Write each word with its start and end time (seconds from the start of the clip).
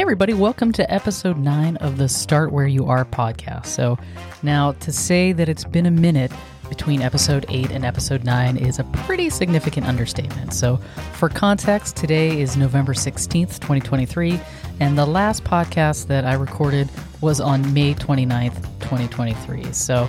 Hey, 0.00 0.02
everybody, 0.04 0.32
welcome 0.32 0.72
to 0.72 0.90
episode 0.90 1.36
nine 1.36 1.76
of 1.76 1.98
the 1.98 2.08
Start 2.08 2.52
Where 2.52 2.66
You 2.66 2.86
Are 2.86 3.04
podcast. 3.04 3.66
So, 3.66 3.98
now 4.42 4.72
to 4.72 4.90
say 4.90 5.32
that 5.32 5.46
it's 5.46 5.64
been 5.64 5.84
a 5.84 5.90
minute 5.90 6.32
between 6.70 7.02
episode 7.02 7.44
eight 7.50 7.70
and 7.70 7.84
episode 7.84 8.24
nine 8.24 8.56
is 8.56 8.78
a 8.78 8.84
pretty 9.04 9.28
significant 9.28 9.86
understatement. 9.86 10.54
So, 10.54 10.78
for 11.12 11.28
context, 11.28 11.96
today 11.96 12.40
is 12.40 12.56
November 12.56 12.94
16th, 12.94 13.60
2023, 13.60 14.40
and 14.80 14.96
the 14.96 15.04
last 15.04 15.44
podcast 15.44 16.06
that 16.06 16.24
I 16.24 16.32
recorded 16.32 16.88
was 17.20 17.38
on 17.38 17.74
May 17.74 17.92
29th, 17.92 18.54
2023. 18.80 19.70
So, 19.74 20.08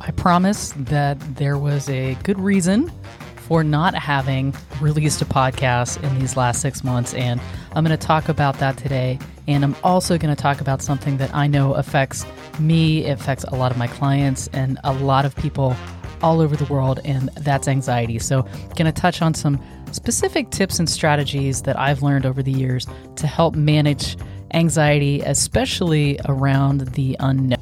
I 0.00 0.10
promise 0.10 0.72
that 0.76 1.16
there 1.36 1.58
was 1.58 1.88
a 1.88 2.16
good 2.24 2.40
reason 2.40 2.90
for 3.36 3.62
not 3.62 3.94
having 3.94 4.52
released 4.80 5.22
a 5.22 5.26
podcast 5.26 6.02
in 6.02 6.18
these 6.18 6.36
last 6.36 6.60
six 6.60 6.82
months. 6.82 7.14
And 7.14 7.40
I'm 7.72 7.84
going 7.84 7.96
to 7.96 8.06
talk 8.06 8.28
about 8.28 8.58
that 8.58 8.76
today. 8.76 9.18
And 9.46 9.64
I'm 9.64 9.76
also 9.84 10.18
going 10.18 10.34
to 10.34 10.40
talk 10.40 10.60
about 10.60 10.82
something 10.82 11.16
that 11.18 11.34
I 11.34 11.46
know 11.46 11.74
affects 11.74 12.24
me, 12.58 13.04
it 13.04 13.12
affects 13.12 13.44
a 13.44 13.54
lot 13.54 13.70
of 13.70 13.78
my 13.78 13.86
clients, 13.86 14.48
and 14.52 14.78
a 14.84 14.92
lot 14.92 15.24
of 15.24 15.34
people 15.36 15.76
all 16.22 16.40
over 16.40 16.56
the 16.56 16.70
world, 16.72 17.00
and 17.04 17.30
that's 17.36 17.66
anxiety. 17.66 18.18
So, 18.18 18.42
going 18.76 18.86
to 18.86 18.92
touch 18.92 19.22
on 19.22 19.34
some 19.34 19.62
specific 19.92 20.50
tips 20.50 20.78
and 20.78 20.88
strategies 20.88 21.62
that 21.62 21.78
I've 21.78 22.02
learned 22.02 22.26
over 22.26 22.42
the 22.42 22.52
years 22.52 22.86
to 23.16 23.26
help 23.26 23.54
manage 23.54 24.16
anxiety, 24.52 25.20
especially 25.20 26.18
around 26.26 26.80
the 26.92 27.16
unknown. 27.20 27.56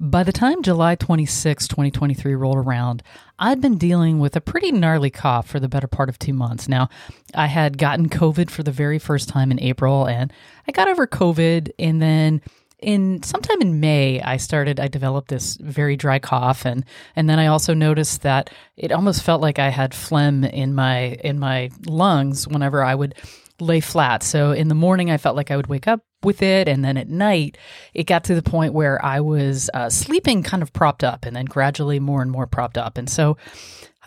By 0.00 0.22
the 0.22 0.32
time 0.32 0.62
July 0.62 0.94
26, 0.94 1.66
2023 1.66 2.34
rolled 2.36 2.56
around, 2.56 3.02
I'd 3.38 3.60
been 3.60 3.78
dealing 3.78 4.18
with 4.18 4.34
a 4.36 4.40
pretty 4.40 4.72
gnarly 4.72 5.10
cough 5.10 5.46
for 5.46 5.60
the 5.60 5.68
better 5.68 5.86
part 5.86 6.08
of 6.08 6.18
two 6.18 6.32
months. 6.32 6.68
Now, 6.68 6.88
I 7.34 7.46
had 7.46 7.78
gotten 7.78 8.08
COVID 8.08 8.50
for 8.50 8.62
the 8.62 8.72
very 8.72 8.98
first 8.98 9.28
time 9.28 9.52
in 9.52 9.60
April, 9.60 10.06
and 10.06 10.32
I 10.66 10.72
got 10.72 10.88
over 10.88 11.06
COVID, 11.06 11.70
and 11.78 12.02
then 12.02 12.42
in 12.80 13.22
sometime 13.22 13.60
in 13.60 13.80
May, 13.80 14.20
I 14.20 14.36
started. 14.36 14.78
I 14.80 14.88
developed 14.88 15.28
this 15.28 15.56
very 15.56 15.96
dry 15.96 16.18
cough, 16.18 16.64
and 16.64 16.84
and 17.16 17.28
then 17.28 17.38
I 17.38 17.46
also 17.46 17.74
noticed 17.74 18.22
that 18.22 18.50
it 18.76 18.92
almost 18.92 19.22
felt 19.22 19.40
like 19.40 19.58
I 19.58 19.68
had 19.68 19.94
phlegm 19.94 20.44
in 20.44 20.74
my 20.74 21.18
in 21.24 21.38
my 21.38 21.70
lungs 21.86 22.46
whenever 22.46 22.84
I 22.84 22.94
would 22.94 23.14
lay 23.60 23.80
flat. 23.80 24.22
So 24.22 24.52
in 24.52 24.68
the 24.68 24.74
morning, 24.74 25.10
I 25.10 25.16
felt 25.16 25.36
like 25.36 25.50
I 25.50 25.56
would 25.56 25.66
wake 25.66 25.88
up 25.88 26.00
with 26.22 26.42
it. 26.42 26.68
And 26.68 26.84
then 26.84 26.96
at 26.96 27.08
night, 27.08 27.58
it 27.94 28.04
got 28.04 28.24
to 28.24 28.34
the 28.34 28.42
point 28.42 28.74
where 28.74 29.04
I 29.04 29.20
was 29.20 29.70
uh, 29.74 29.90
sleeping 29.90 30.42
kind 30.42 30.62
of 30.62 30.72
propped 30.72 31.04
up 31.04 31.24
and 31.24 31.36
then 31.36 31.44
gradually 31.44 32.00
more 32.00 32.22
and 32.22 32.30
more 32.30 32.46
propped 32.46 32.78
up. 32.78 32.98
And 32.98 33.08
so 33.08 33.36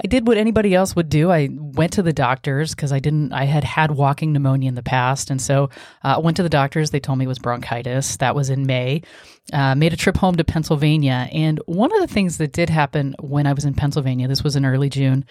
I 0.04 0.08
did 0.08 0.28
what 0.28 0.38
anybody 0.38 0.74
else 0.74 0.96
would 0.96 1.10
do. 1.10 1.32
I 1.32 1.50
went 1.52 1.94
to 1.94 2.02
the 2.02 2.14
doctors 2.14 2.74
because 2.74 2.92
I 2.92 3.00
didn't, 3.00 3.34
I 3.34 3.46
had 3.46 3.64
had 3.64 3.92
walking 3.92 4.34
pneumonia 4.34 4.70
in 4.70 4.76
the 4.76 4.82
past. 4.82 5.30
And 5.30 5.40
so 5.40 5.70
I 6.02 6.14
uh, 6.14 6.20
went 6.20 6.38
to 6.38 6.44
the 6.44 6.50
doctors. 6.50 6.90
They 6.90 7.00
told 7.00 7.20
me 7.20 7.26
it 7.26 7.28
was 7.28 7.38
bronchitis. 7.38 8.18
That 8.18 8.34
was 8.34 8.50
in 8.50 8.66
May. 8.66 9.04
Uh, 9.54 9.76
made 9.76 9.94
a 9.94 9.98
trip 9.98 10.18
home 10.18 10.36
to 10.38 10.44
Pennsylvania. 10.44 11.30
And 11.32 11.60
one 11.66 11.94
of 11.94 12.00
the 12.00 12.12
things 12.12 12.38
that 12.38 12.52
did 12.52 12.70
happen 12.70 13.16
when 13.20 13.46
I 13.46 13.54
was 13.54 13.66
in 13.66 13.74
Pennsylvania, 13.74 14.28
this 14.28 14.44
was 14.44 14.56
in 14.56 14.66
early 14.66 14.90
June, 14.90 15.26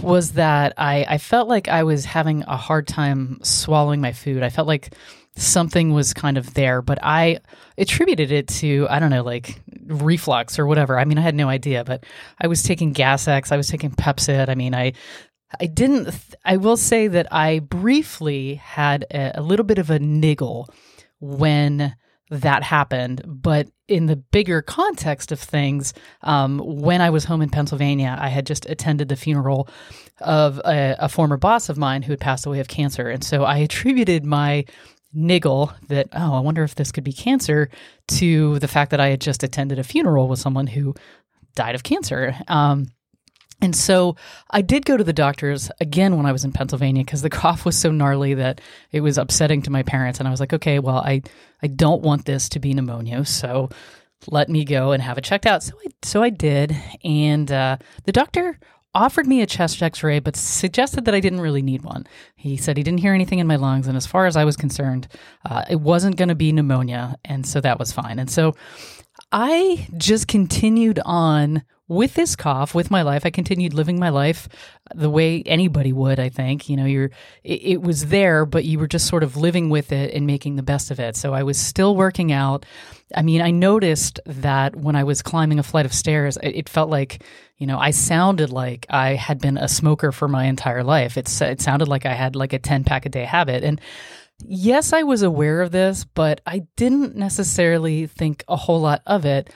was 0.00 0.32
that 0.32 0.72
I, 0.78 1.04
I 1.08 1.18
felt 1.18 1.48
like 1.48 1.68
I 1.68 1.82
was 1.82 2.04
having 2.06 2.44
a 2.44 2.56
hard 2.56 2.86
time 2.86 3.40
swallowing 3.42 4.00
my 4.00 4.12
food. 4.12 4.42
I 4.42 4.48
felt 4.48 4.68
like 4.68 4.94
something 5.36 5.92
was 5.92 6.14
kind 6.14 6.38
of 6.38 6.54
there, 6.54 6.80
but 6.80 6.98
I 7.02 7.38
attributed 7.76 8.30
it 8.30 8.48
to, 8.48 8.86
I 8.88 8.98
don't 8.98 9.10
know, 9.10 9.24
like 9.24 9.60
reflux 9.86 10.58
or 10.58 10.66
whatever. 10.66 10.98
I 10.98 11.04
mean, 11.04 11.18
I 11.18 11.22
had 11.22 11.34
no 11.34 11.48
idea, 11.48 11.84
but 11.84 12.04
I 12.40 12.46
was 12.46 12.62
taking 12.62 12.92
Gas 12.92 13.26
X, 13.26 13.50
I 13.50 13.56
was 13.56 13.68
taking 13.68 13.90
Pepcid. 13.90 14.48
I 14.48 14.54
mean, 14.54 14.74
I, 14.74 14.92
I 15.60 15.66
didn't, 15.66 16.14
I 16.44 16.56
will 16.56 16.76
say 16.76 17.08
that 17.08 17.32
I 17.32 17.58
briefly 17.58 18.54
had 18.54 19.06
a, 19.10 19.40
a 19.40 19.42
little 19.42 19.64
bit 19.64 19.78
of 19.78 19.90
a 19.90 19.98
niggle 19.98 20.68
when 21.20 21.94
that 22.30 22.62
happened. 22.62 23.22
But 23.26 23.68
in 23.88 24.06
the 24.06 24.16
bigger 24.16 24.62
context 24.62 25.30
of 25.32 25.40
things, 25.40 25.92
um, 26.22 26.58
when 26.58 27.00
I 27.00 27.10
was 27.10 27.24
home 27.24 27.42
in 27.42 27.50
Pennsylvania, 27.50 28.16
I 28.18 28.28
had 28.28 28.46
just 28.46 28.66
attended 28.68 29.08
the 29.08 29.16
funeral 29.16 29.68
of 30.20 30.58
a, 30.64 30.96
a, 30.98 31.08
former 31.08 31.36
boss 31.36 31.68
of 31.68 31.76
mine 31.76 32.02
who 32.02 32.12
had 32.12 32.20
passed 32.20 32.46
away 32.46 32.60
of 32.60 32.68
cancer. 32.68 33.10
And 33.10 33.22
so 33.22 33.44
I 33.44 33.58
attributed 33.58 34.24
my 34.24 34.64
niggle 35.14 35.72
that, 35.88 36.08
oh, 36.12 36.34
I 36.34 36.40
wonder 36.40 36.62
if 36.64 36.74
this 36.74 36.92
could 36.92 37.04
be 37.04 37.12
cancer 37.12 37.70
to 38.08 38.58
the 38.58 38.68
fact 38.68 38.90
that 38.90 39.00
I 39.00 39.08
had 39.08 39.20
just 39.20 39.42
attended 39.42 39.78
a 39.78 39.84
funeral 39.84 40.28
with 40.28 40.38
someone 40.38 40.66
who 40.66 40.94
died 41.54 41.74
of 41.74 41.82
cancer. 41.82 42.34
Um, 42.48 42.88
and 43.60 43.74
so 43.74 44.16
I 44.50 44.60
did 44.62 44.84
go 44.84 44.96
to 44.96 45.04
the 45.04 45.12
doctors 45.12 45.70
again 45.80 46.16
when 46.16 46.26
I 46.26 46.32
was 46.32 46.44
in 46.44 46.52
Pennsylvania 46.52 47.04
because 47.04 47.22
the 47.22 47.30
cough 47.30 47.64
was 47.64 47.78
so 47.78 47.90
gnarly 47.90 48.34
that 48.34 48.60
it 48.92 49.00
was 49.00 49.18
upsetting 49.18 49.62
to 49.62 49.70
my 49.70 49.82
parents. 49.82 50.18
And 50.18 50.28
I 50.28 50.30
was 50.30 50.40
like, 50.40 50.52
okay, 50.52 50.78
well, 50.78 50.98
I, 50.98 51.22
I 51.62 51.68
don't 51.68 52.02
want 52.02 52.24
this 52.24 52.48
to 52.50 52.58
be 52.58 52.74
pneumonia. 52.74 53.24
So 53.24 53.70
let 54.28 54.48
me 54.48 54.64
go 54.64 54.92
and 54.92 55.02
have 55.02 55.18
it 55.18 55.24
checked 55.24 55.46
out. 55.46 55.62
So 55.62 55.74
I, 55.84 55.90
so 56.02 56.22
I 56.22 56.30
did. 56.30 56.76
And 57.04 57.50
uh, 57.50 57.78
the 58.04 58.12
doctor 58.12 58.58
offered 58.94 59.26
me 59.26 59.42
a 59.42 59.46
chest 59.46 59.82
x-ray 59.82 60.18
but 60.20 60.36
suggested 60.36 61.04
that 61.04 61.14
i 61.14 61.20
didn't 61.20 61.40
really 61.40 61.62
need 61.62 61.82
one. 61.82 62.06
He 62.36 62.56
said 62.56 62.76
he 62.76 62.82
didn't 62.82 63.00
hear 63.00 63.14
anything 63.14 63.38
in 63.38 63.46
my 63.46 63.56
lungs 63.56 63.86
and 63.86 63.96
as 63.96 64.06
far 64.06 64.26
as 64.26 64.36
i 64.36 64.44
was 64.44 64.56
concerned 64.56 65.08
uh, 65.44 65.64
it 65.68 65.80
wasn't 65.80 66.16
going 66.16 66.28
to 66.28 66.34
be 66.34 66.52
pneumonia 66.52 67.16
and 67.24 67.46
so 67.46 67.60
that 67.60 67.78
was 67.78 67.92
fine. 67.92 68.18
And 68.18 68.30
so 68.30 68.54
i 69.32 69.86
just 69.96 70.28
continued 70.28 71.00
on 71.04 71.62
with 71.86 72.14
this 72.14 72.34
cough 72.34 72.74
with 72.74 72.90
my 72.90 73.02
life 73.02 73.26
i 73.26 73.30
continued 73.30 73.74
living 73.74 73.98
my 73.98 74.08
life 74.08 74.48
the 74.94 75.10
way 75.10 75.42
anybody 75.46 75.92
would 75.92 76.18
i 76.18 76.28
think. 76.28 76.68
You 76.68 76.76
know 76.76 76.84
you're 76.84 77.10
it, 77.42 77.60
it, 77.62 77.82
was 77.82 78.06
there 78.06 78.46
but 78.46 78.64
you 78.64 78.78
were 78.78 78.86
just 78.86 79.06
sort 79.06 79.22
of 79.22 79.36
living 79.36 79.70
with 79.70 79.92
it 79.92 80.12
and 80.14 80.26
making 80.26 80.56
the 80.56 80.62
best 80.62 80.90
of 80.90 81.00
it. 81.00 81.16
So 81.16 81.32
i 81.32 81.42
was 81.42 81.58
still 81.58 81.96
working 81.96 82.32
out. 82.32 82.66
I 83.14 83.22
mean 83.22 83.40
i 83.40 83.50
noticed 83.50 84.20
that 84.26 84.76
when 84.76 84.96
i 84.96 85.04
was 85.04 85.22
climbing 85.22 85.58
a 85.58 85.62
flight 85.62 85.86
of 85.86 85.94
stairs 85.94 86.36
it, 86.42 86.56
it 86.56 86.68
felt 86.68 86.90
like 86.90 87.22
you 87.58 87.66
know 87.66 87.78
i 87.78 87.90
sounded 87.90 88.50
like 88.50 88.86
i 88.90 89.14
had 89.14 89.40
been 89.40 89.56
a 89.56 89.68
smoker 89.68 90.12
for 90.12 90.28
my 90.28 90.44
entire 90.44 90.84
life. 90.84 91.16
It's 91.16 91.40
it 91.40 91.60
sounded 91.60 91.88
like 91.88 92.06
i 92.06 92.14
had 92.14 92.36
like 92.36 92.52
a 92.52 92.58
10 92.58 92.84
pack 92.84 93.06
a 93.06 93.08
day 93.08 93.24
habit. 93.24 93.64
And 93.64 93.80
yes 94.46 94.92
i 94.92 95.04
was 95.04 95.22
aware 95.22 95.62
of 95.62 95.70
this 95.70 96.04
but 96.04 96.40
i 96.44 96.66
didn't 96.76 97.14
necessarily 97.14 98.08
think 98.08 98.42
a 98.48 98.56
whole 98.56 98.80
lot 98.80 99.00
of 99.06 99.24
it 99.24 99.48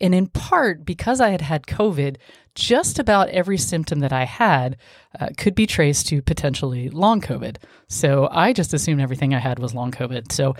and 0.00 0.14
in 0.14 0.26
part, 0.28 0.84
because 0.84 1.20
I 1.20 1.30
had 1.30 1.40
had 1.40 1.66
COVID, 1.66 2.16
just 2.54 2.98
about 2.98 3.28
every 3.28 3.58
symptom 3.58 4.00
that 4.00 4.12
I 4.12 4.24
had 4.24 4.76
uh, 5.18 5.28
could 5.36 5.54
be 5.54 5.66
traced 5.66 6.08
to 6.08 6.22
potentially 6.22 6.88
long 6.88 7.20
COVID. 7.20 7.56
So 7.88 8.28
I 8.30 8.52
just 8.52 8.74
assumed 8.74 9.00
everything 9.00 9.34
I 9.34 9.38
had 9.38 9.58
was 9.58 9.74
long 9.74 9.92
COVID. 9.92 10.32
So 10.32 10.56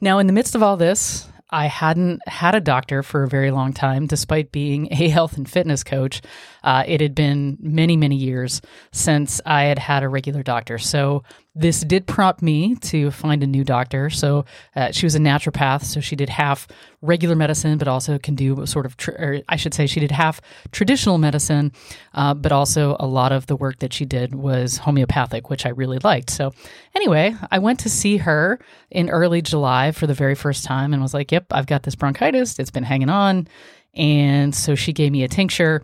now, 0.00 0.18
in 0.18 0.26
the 0.26 0.32
midst 0.32 0.54
of 0.54 0.62
all 0.62 0.76
this, 0.76 1.28
I 1.50 1.66
hadn't 1.66 2.26
had 2.28 2.54
a 2.54 2.60
doctor 2.60 3.02
for 3.02 3.24
a 3.24 3.28
very 3.28 3.50
long 3.50 3.72
time, 3.72 4.06
despite 4.06 4.52
being 4.52 4.88
a 4.92 5.08
health 5.10 5.36
and 5.36 5.48
fitness 5.48 5.84
coach. 5.84 6.22
Uh, 6.62 6.84
it 6.86 7.00
had 7.00 7.14
been 7.14 7.58
many, 7.60 7.96
many 7.96 8.16
years 8.16 8.62
since 8.92 9.40
I 9.44 9.64
had 9.64 9.78
had 9.78 10.02
a 10.02 10.08
regular 10.08 10.42
doctor. 10.42 10.78
So 10.78 11.24
this 11.60 11.82
did 11.82 12.06
prompt 12.06 12.40
me 12.40 12.74
to 12.76 13.10
find 13.10 13.42
a 13.42 13.46
new 13.46 13.64
doctor. 13.64 14.08
So 14.08 14.46
uh, 14.74 14.92
she 14.92 15.04
was 15.04 15.14
a 15.14 15.18
naturopath, 15.18 15.84
so 15.84 16.00
she 16.00 16.16
did 16.16 16.30
half 16.30 16.66
regular 17.02 17.36
medicine, 17.36 17.76
but 17.76 17.86
also 17.86 18.18
can 18.18 18.34
do 18.34 18.64
sort 18.64 18.86
of, 18.86 18.96
or 19.08 19.40
I 19.48 19.56
should 19.56 19.74
say, 19.74 19.86
she 19.86 20.00
did 20.00 20.10
half 20.10 20.40
traditional 20.72 21.18
medicine, 21.18 21.72
uh, 22.14 22.32
but 22.32 22.50
also 22.50 22.96
a 22.98 23.06
lot 23.06 23.30
of 23.30 23.46
the 23.46 23.56
work 23.56 23.80
that 23.80 23.92
she 23.92 24.06
did 24.06 24.34
was 24.34 24.78
homeopathic, 24.78 25.50
which 25.50 25.66
I 25.66 25.70
really 25.70 25.98
liked. 25.98 26.30
So 26.30 26.52
anyway, 26.94 27.36
I 27.50 27.58
went 27.58 27.78
to 27.80 27.90
see 27.90 28.16
her 28.16 28.58
in 28.90 29.10
early 29.10 29.42
July 29.42 29.92
for 29.92 30.06
the 30.06 30.14
very 30.14 30.34
first 30.34 30.64
time 30.64 30.94
and 30.94 31.02
was 31.02 31.14
like, 31.14 31.30
"Yep, 31.30 31.46
I've 31.50 31.66
got 31.66 31.82
this 31.82 31.94
bronchitis. 31.94 32.58
It's 32.58 32.70
been 32.70 32.84
hanging 32.84 33.10
on," 33.10 33.48
and 33.94 34.54
so 34.54 34.74
she 34.74 34.94
gave 34.94 35.12
me 35.12 35.24
a 35.24 35.28
tincture. 35.28 35.82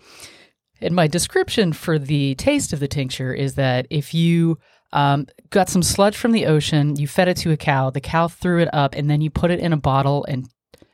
And 0.80 0.94
my 0.94 1.06
description 1.06 1.72
for 1.72 1.98
the 1.98 2.34
taste 2.34 2.72
of 2.72 2.80
the 2.80 2.88
tincture 2.88 3.32
is 3.32 3.54
that 3.54 3.86
if 3.90 4.12
you 4.12 4.58
um, 4.92 5.26
got 5.50 5.68
some 5.68 5.82
sludge 5.82 6.16
from 6.16 6.32
the 6.32 6.46
ocean. 6.46 6.96
You 6.96 7.06
fed 7.06 7.28
it 7.28 7.36
to 7.38 7.52
a 7.52 7.56
cow. 7.56 7.90
The 7.90 8.00
cow 8.00 8.28
threw 8.28 8.60
it 8.60 8.68
up, 8.72 8.94
and 8.94 9.10
then 9.10 9.20
you 9.20 9.30
put 9.30 9.50
it 9.50 9.60
in 9.60 9.72
a 9.72 9.76
bottle 9.76 10.24
and 10.28 10.48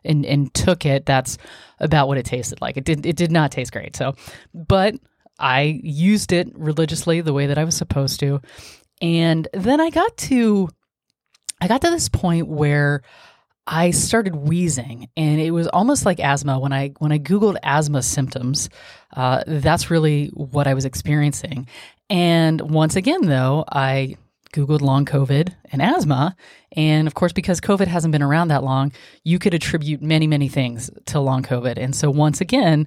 and 0.04 0.24
and 0.24 0.52
took 0.54 0.84
it. 0.86 1.06
That's 1.06 1.38
about 1.78 2.08
what 2.08 2.18
it 2.18 2.26
tasted 2.26 2.60
like. 2.60 2.76
It 2.76 2.84
did 2.84 3.06
it 3.06 3.16
did 3.16 3.30
not 3.30 3.52
taste 3.52 3.72
great. 3.72 3.96
So, 3.96 4.14
but 4.54 4.94
I 5.38 5.80
used 5.82 6.32
it 6.32 6.48
religiously 6.54 7.20
the 7.20 7.32
way 7.32 7.46
that 7.46 7.58
I 7.58 7.64
was 7.64 7.76
supposed 7.76 8.20
to, 8.20 8.40
and 9.00 9.48
then 9.52 9.80
I 9.80 9.90
got 9.90 10.16
to 10.18 10.68
I 11.60 11.68
got 11.68 11.80
to 11.82 11.90
this 11.90 12.08
point 12.08 12.48
where 12.48 13.02
I 13.66 13.92
started 13.92 14.34
wheezing, 14.34 15.08
and 15.16 15.40
it 15.40 15.52
was 15.52 15.68
almost 15.68 16.04
like 16.04 16.18
asthma. 16.18 16.58
When 16.58 16.72
I 16.72 16.88
when 16.98 17.12
I 17.12 17.18
googled 17.18 17.56
asthma 17.62 18.02
symptoms, 18.02 18.68
uh, 19.16 19.44
that's 19.46 19.90
really 19.90 20.28
what 20.34 20.66
I 20.66 20.74
was 20.74 20.84
experiencing. 20.84 21.68
And 22.12 22.60
once 22.60 22.94
again, 22.94 23.22
though, 23.22 23.64
I 23.72 24.16
Googled 24.52 24.82
long 24.82 25.06
COVID 25.06 25.54
and 25.72 25.80
asthma. 25.80 26.36
And 26.72 27.08
of 27.08 27.14
course, 27.14 27.32
because 27.32 27.58
COVID 27.58 27.86
hasn't 27.86 28.12
been 28.12 28.22
around 28.22 28.48
that 28.48 28.62
long, 28.62 28.92
you 29.24 29.38
could 29.38 29.54
attribute 29.54 30.02
many, 30.02 30.26
many 30.26 30.46
things 30.46 30.90
to 31.06 31.20
long 31.20 31.42
COVID. 31.42 31.78
And 31.78 31.96
so 31.96 32.10
once 32.10 32.42
again, 32.42 32.86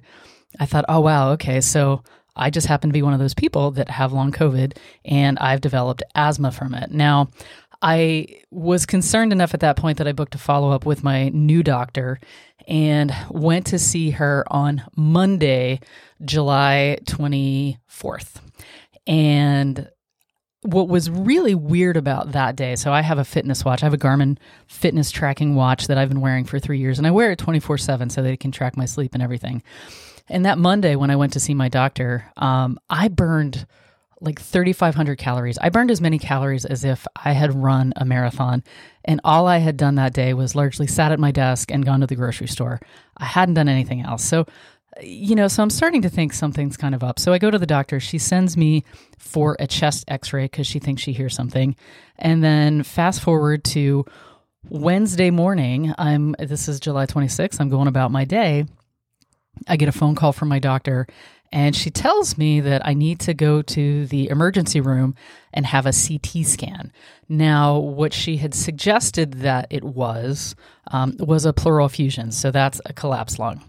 I 0.60 0.66
thought, 0.66 0.84
oh, 0.88 1.00
wow, 1.00 1.32
okay, 1.32 1.60
so 1.60 2.04
I 2.36 2.50
just 2.50 2.68
happen 2.68 2.88
to 2.88 2.94
be 2.94 3.02
one 3.02 3.14
of 3.14 3.18
those 3.18 3.34
people 3.34 3.72
that 3.72 3.90
have 3.90 4.12
long 4.12 4.30
COVID 4.30 4.76
and 5.04 5.40
I've 5.40 5.60
developed 5.60 6.04
asthma 6.14 6.52
from 6.52 6.72
it. 6.74 6.92
Now, 6.92 7.28
I 7.82 8.28
was 8.52 8.86
concerned 8.86 9.32
enough 9.32 9.54
at 9.54 9.60
that 9.60 9.76
point 9.76 9.98
that 9.98 10.06
I 10.06 10.12
booked 10.12 10.36
a 10.36 10.38
follow 10.38 10.70
up 10.70 10.86
with 10.86 11.02
my 11.02 11.30
new 11.30 11.64
doctor 11.64 12.20
and 12.68 13.12
went 13.28 13.66
to 13.66 13.78
see 13.80 14.10
her 14.10 14.44
on 14.48 14.84
Monday, 14.94 15.80
July 16.24 16.98
24th. 17.06 18.40
And 19.06 19.88
what 20.66 20.88
was 20.88 21.08
really 21.08 21.54
weird 21.54 21.96
about 21.96 22.32
that 22.32 22.56
day 22.56 22.74
so 22.76 22.92
i 22.92 23.00
have 23.00 23.18
a 23.18 23.24
fitness 23.24 23.64
watch. 23.64 23.82
I 23.82 23.86
have 23.86 23.94
a 23.94 23.98
garmin 23.98 24.38
fitness 24.66 25.10
tracking 25.10 25.54
watch 25.54 25.86
that 25.86 25.98
i've 25.98 26.08
been 26.08 26.20
wearing 26.20 26.44
for 26.44 26.58
three 26.58 26.78
years 26.78 26.98
and 26.98 27.06
i 27.06 27.10
wear 27.10 27.30
it 27.30 27.38
24-7 27.38 28.10
so 28.10 28.22
they 28.22 28.36
can 28.36 28.52
track 28.52 28.76
my 28.76 28.84
sleep 28.84 29.14
and 29.14 29.22
everything. 29.22 29.62
And 30.28 30.44
that 30.44 30.58
monday 30.58 30.96
when 30.96 31.10
i 31.10 31.16
went 31.16 31.32
to 31.34 31.40
see 31.40 31.54
my 31.54 31.68
doctor 31.68 32.30
um, 32.36 32.78
i 32.90 33.08
burned 33.08 33.66
like 34.22 34.40
3500 34.40 35.18
calories. 35.18 35.58
I 35.58 35.68
burned 35.68 35.90
as 35.90 36.00
many 36.00 36.18
calories 36.18 36.64
as 36.64 36.84
if 36.84 37.06
i 37.16 37.32
had 37.32 37.54
run 37.54 37.92
a 37.96 38.04
marathon 38.04 38.64
and 39.04 39.20
all 39.22 39.46
i 39.46 39.58
had 39.58 39.76
done 39.76 39.96
that 39.96 40.14
day 40.14 40.34
was 40.34 40.54
largely 40.54 40.86
sat 40.86 41.12
at 41.12 41.20
my 41.20 41.30
desk 41.30 41.70
and 41.70 41.84
gone 41.84 42.00
to 42.00 42.06
the 42.06 42.16
grocery 42.16 42.48
store. 42.48 42.80
I 43.18 43.26
hadn't 43.26 43.54
done 43.54 43.68
anything 43.68 44.00
else. 44.00 44.24
So 44.24 44.46
you 45.02 45.34
know, 45.34 45.48
so 45.48 45.62
I'm 45.62 45.70
starting 45.70 46.02
to 46.02 46.08
think 46.08 46.32
something's 46.32 46.76
kind 46.76 46.94
of 46.94 47.02
up. 47.02 47.18
So 47.18 47.32
I 47.32 47.38
go 47.38 47.50
to 47.50 47.58
the 47.58 47.66
doctor. 47.66 48.00
She 48.00 48.18
sends 48.18 48.56
me 48.56 48.84
for 49.18 49.56
a 49.58 49.66
chest 49.66 50.04
x 50.08 50.32
ray 50.32 50.44
because 50.44 50.66
she 50.66 50.78
thinks 50.78 51.02
she 51.02 51.12
hears 51.12 51.34
something. 51.34 51.76
And 52.18 52.42
then 52.42 52.82
fast 52.82 53.20
forward 53.22 53.64
to 53.64 54.04
Wednesday 54.68 55.30
morning, 55.30 55.94
I'm, 55.98 56.34
this 56.38 56.68
is 56.68 56.80
July 56.80 57.06
26th, 57.06 57.60
I'm 57.60 57.68
going 57.68 57.88
about 57.88 58.10
my 58.10 58.24
day. 58.24 58.66
I 59.68 59.76
get 59.76 59.88
a 59.88 59.92
phone 59.92 60.14
call 60.14 60.32
from 60.32 60.48
my 60.48 60.58
doctor 60.58 61.06
and 61.52 61.74
she 61.74 61.90
tells 61.90 62.36
me 62.36 62.60
that 62.60 62.86
I 62.86 62.94
need 62.94 63.20
to 63.20 63.34
go 63.34 63.62
to 63.62 64.06
the 64.06 64.28
emergency 64.28 64.80
room 64.80 65.14
and 65.52 65.64
have 65.66 65.86
a 65.86 65.92
CT 65.92 66.44
scan. 66.44 66.92
Now, 67.28 67.78
what 67.78 68.12
she 68.12 68.36
had 68.36 68.54
suggested 68.54 69.34
that 69.34 69.66
it 69.70 69.84
was 69.84 70.54
um, 70.90 71.16
was 71.18 71.44
a 71.44 71.52
pleural 71.52 71.86
effusion, 71.86 72.30
so 72.32 72.50
that's 72.50 72.80
a 72.84 72.92
collapsed 72.92 73.38
lung. 73.38 73.62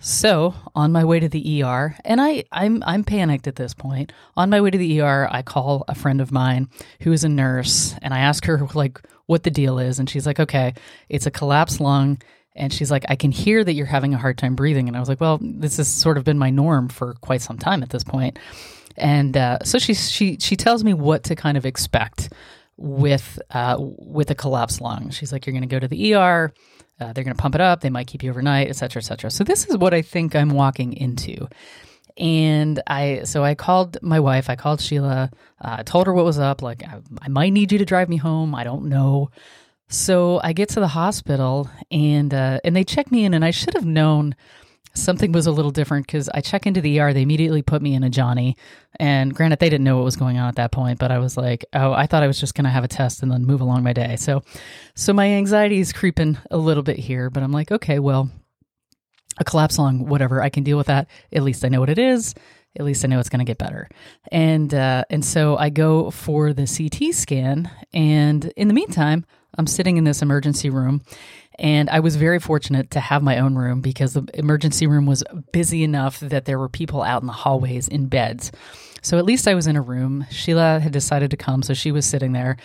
So 0.00 0.54
on 0.74 0.92
my 0.92 1.04
way 1.04 1.18
to 1.18 1.28
the 1.28 1.62
ER, 1.62 1.96
and 2.04 2.20
I, 2.20 2.44
I'm 2.52 2.82
I'm 2.86 3.02
panicked 3.02 3.46
at 3.48 3.56
this 3.56 3.74
point. 3.74 4.12
On 4.36 4.48
my 4.48 4.60
way 4.60 4.70
to 4.70 4.78
the 4.78 5.00
ER, 5.00 5.28
I 5.30 5.42
call 5.42 5.84
a 5.88 5.94
friend 5.94 6.20
of 6.20 6.30
mine 6.30 6.68
who 7.00 7.12
is 7.12 7.24
a 7.24 7.28
nurse, 7.28 7.94
and 8.00 8.14
I 8.14 8.20
ask 8.20 8.44
her 8.44 8.66
like 8.74 9.00
what 9.26 9.42
the 9.42 9.50
deal 9.50 9.78
is, 9.78 9.98
and 9.98 10.08
she's 10.08 10.26
like, 10.26 10.38
"Okay, 10.38 10.74
it's 11.08 11.26
a 11.26 11.30
collapsed 11.30 11.80
lung." 11.80 12.20
And 12.54 12.72
she's 12.72 12.90
like, 12.90 13.04
I 13.08 13.14
can 13.14 13.30
hear 13.30 13.62
that 13.62 13.74
you're 13.74 13.86
having 13.86 14.14
a 14.14 14.18
hard 14.18 14.36
time 14.36 14.56
breathing. 14.56 14.88
And 14.88 14.96
I 14.96 15.00
was 15.00 15.08
like, 15.08 15.20
well, 15.20 15.38
this 15.40 15.76
has 15.76 15.86
sort 15.86 16.18
of 16.18 16.24
been 16.24 16.38
my 16.38 16.50
norm 16.50 16.88
for 16.88 17.14
quite 17.20 17.40
some 17.40 17.56
time 17.56 17.84
at 17.84 17.90
this 17.90 18.02
point. 18.02 18.36
And 18.96 19.36
uh, 19.36 19.60
so 19.62 19.78
she 19.78 19.94
she 19.94 20.38
she 20.40 20.56
tells 20.56 20.82
me 20.82 20.92
what 20.92 21.22
to 21.24 21.36
kind 21.36 21.56
of 21.56 21.64
expect 21.64 22.32
with 22.76 23.38
uh, 23.50 23.76
with 23.78 24.30
a 24.30 24.34
collapsed 24.34 24.80
lung. 24.80 25.10
She's 25.10 25.32
like, 25.32 25.46
you're 25.46 25.52
going 25.52 25.68
to 25.68 25.68
go 25.68 25.78
to 25.78 25.86
the 25.86 26.14
ER. 26.14 26.52
Uh, 27.00 27.12
they're 27.12 27.24
going 27.24 27.36
to 27.36 27.42
pump 27.42 27.54
it 27.54 27.60
up. 27.60 27.80
They 27.80 27.90
might 27.90 28.06
keep 28.06 28.22
you 28.22 28.30
overnight, 28.30 28.68
et 28.68 28.76
cetera, 28.76 29.00
et 29.00 29.04
cetera. 29.04 29.30
So 29.30 29.44
this 29.44 29.66
is 29.66 29.76
what 29.76 29.94
I 29.94 30.02
think 30.02 30.34
I'm 30.34 30.50
walking 30.50 30.92
into. 30.92 31.46
And 32.16 32.82
I, 32.86 33.22
so 33.24 33.44
I 33.44 33.54
called 33.54 33.98
my 34.02 34.18
wife. 34.18 34.50
I 34.50 34.56
called 34.56 34.80
Sheila. 34.80 35.30
Uh, 35.60 35.76
I 35.78 35.82
told 35.84 36.06
her 36.06 36.12
what 36.12 36.24
was 36.24 36.38
up. 36.38 36.62
Like, 36.62 36.82
I, 36.82 37.00
I 37.22 37.28
might 37.28 37.52
need 37.52 37.70
you 37.70 37.78
to 37.78 37.84
drive 37.84 38.08
me 38.08 38.16
home. 38.16 38.54
I 38.54 38.64
don't 38.64 38.86
know. 38.86 39.30
So 39.88 40.40
I 40.42 40.52
get 40.52 40.68
to 40.70 40.80
the 40.80 40.88
hospital 40.88 41.70
and 41.90 42.34
uh, 42.34 42.60
and 42.62 42.76
they 42.76 42.84
check 42.84 43.10
me 43.10 43.24
in, 43.24 43.32
and 43.32 43.44
I 43.44 43.52
should 43.52 43.72
have 43.74 43.86
known 43.86 44.34
something 44.94 45.32
was 45.32 45.46
a 45.46 45.52
little 45.52 45.70
different 45.70 46.06
because 46.06 46.28
I 46.28 46.40
check 46.40 46.66
into 46.66 46.80
the 46.80 47.00
ER. 47.00 47.12
They 47.12 47.22
immediately 47.22 47.62
put 47.62 47.82
me 47.82 47.94
in 47.94 48.04
a 48.04 48.10
Johnny. 48.10 48.56
And 48.98 49.34
granted, 49.34 49.58
they 49.58 49.68
didn't 49.68 49.84
know 49.84 49.96
what 49.96 50.04
was 50.04 50.16
going 50.16 50.38
on 50.38 50.48
at 50.48 50.56
that 50.56 50.72
point, 50.72 50.98
but 50.98 51.10
I 51.10 51.18
was 51.18 51.36
like, 51.36 51.64
oh, 51.72 51.92
I 51.92 52.06
thought 52.06 52.22
I 52.22 52.26
was 52.26 52.40
just 52.40 52.54
going 52.54 52.64
to 52.64 52.70
have 52.70 52.84
a 52.84 52.88
test 52.88 53.22
and 53.22 53.30
then 53.30 53.44
move 53.44 53.60
along 53.60 53.82
my 53.82 53.92
day. 53.92 54.16
So, 54.16 54.42
so 54.94 55.12
my 55.12 55.26
anxiety 55.26 55.78
is 55.78 55.92
creeping 55.92 56.38
a 56.50 56.58
little 56.58 56.82
bit 56.82 56.98
here, 56.98 57.30
but 57.30 57.42
I'm 57.42 57.52
like, 57.52 57.70
okay, 57.70 57.98
well, 57.98 58.30
a 59.38 59.44
collapse 59.44 59.78
lung, 59.78 60.06
whatever, 60.06 60.42
I 60.42 60.48
can 60.48 60.64
deal 60.64 60.76
with 60.76 60.88
that. 60.88 61.08
At 61.32 61.42
least 61.42 61.64
I 61.64 61.68
know 61.68 61.80
what 61.80 61.90
it 61.90 61.98
is. 61.98 62.34
At 62.78 62.84
least 62.84 63.04
I 63.04 63.08
know 63.08 63.18
it's 63.18 63.28
going 63.28 63.38
to 63.38 63.44
get 63.44 63.58
better. 63.58 63.88
And 64.30 64.72
uh, 64.74 65.04
and 65.10 65.24
so 65.24 65.56
I 65.56 65.70
go 65.70 66.10
for 66.10 66.52
the 66.52 66.66
CT 66.66 67.14
scan, 67.14 67.70
and 67.92 68.52
in 68.56 68.68
the 68.68 68.74
meantime, 68.74 69.24
I'm 69.56 69.66
sitting 69.66 69.96
in 69.96 70.04
this 70.04 70.22
emergency 70.22 70.70
room 70.70 71.02
and 71.58 71.90
I 71.90 72.00
was 72.00 72.16
very 72.16 72.38
fortunate 72.38 72.90
to 72.92 73.00
have 73.00 73.22
my 73.22 73.38
own 73.38 73.56
room 73.56 73.80
because 73.80 74.12
the 74.12 74.26
emergency 74.34 74.86
room 74.86 75.06
was 75.06 75.24
busy 75.52 75.82
enough 75.82 76.20
that 76.20 76.44
there 76.44 76.58
were 76.58 76.68
people 76.68 77.02
out 77.02 77.22
in 77.22 77.26
the 77.26 77.32
hallways 77.32 77.88
in 77.88 78.06
beds. 78.06 78.52
So 79.02 79.18
at 79.18 79.24
least 79.24 79.48
I 79.48 79.54
was 79.54 79.66
in 79.66 79.76
a 79.76 79.82
room. 79.82 80.26
Sheila 80.30 80.80
had 80.80 80.92
decided 80.92 81.30
to 81.30 81.36
come, 81.36 81.62
so 81.62 81.74
she 81.74 81.92
was 81.92 82.04
sitting 82.04 82.32
there. 82.32 82.56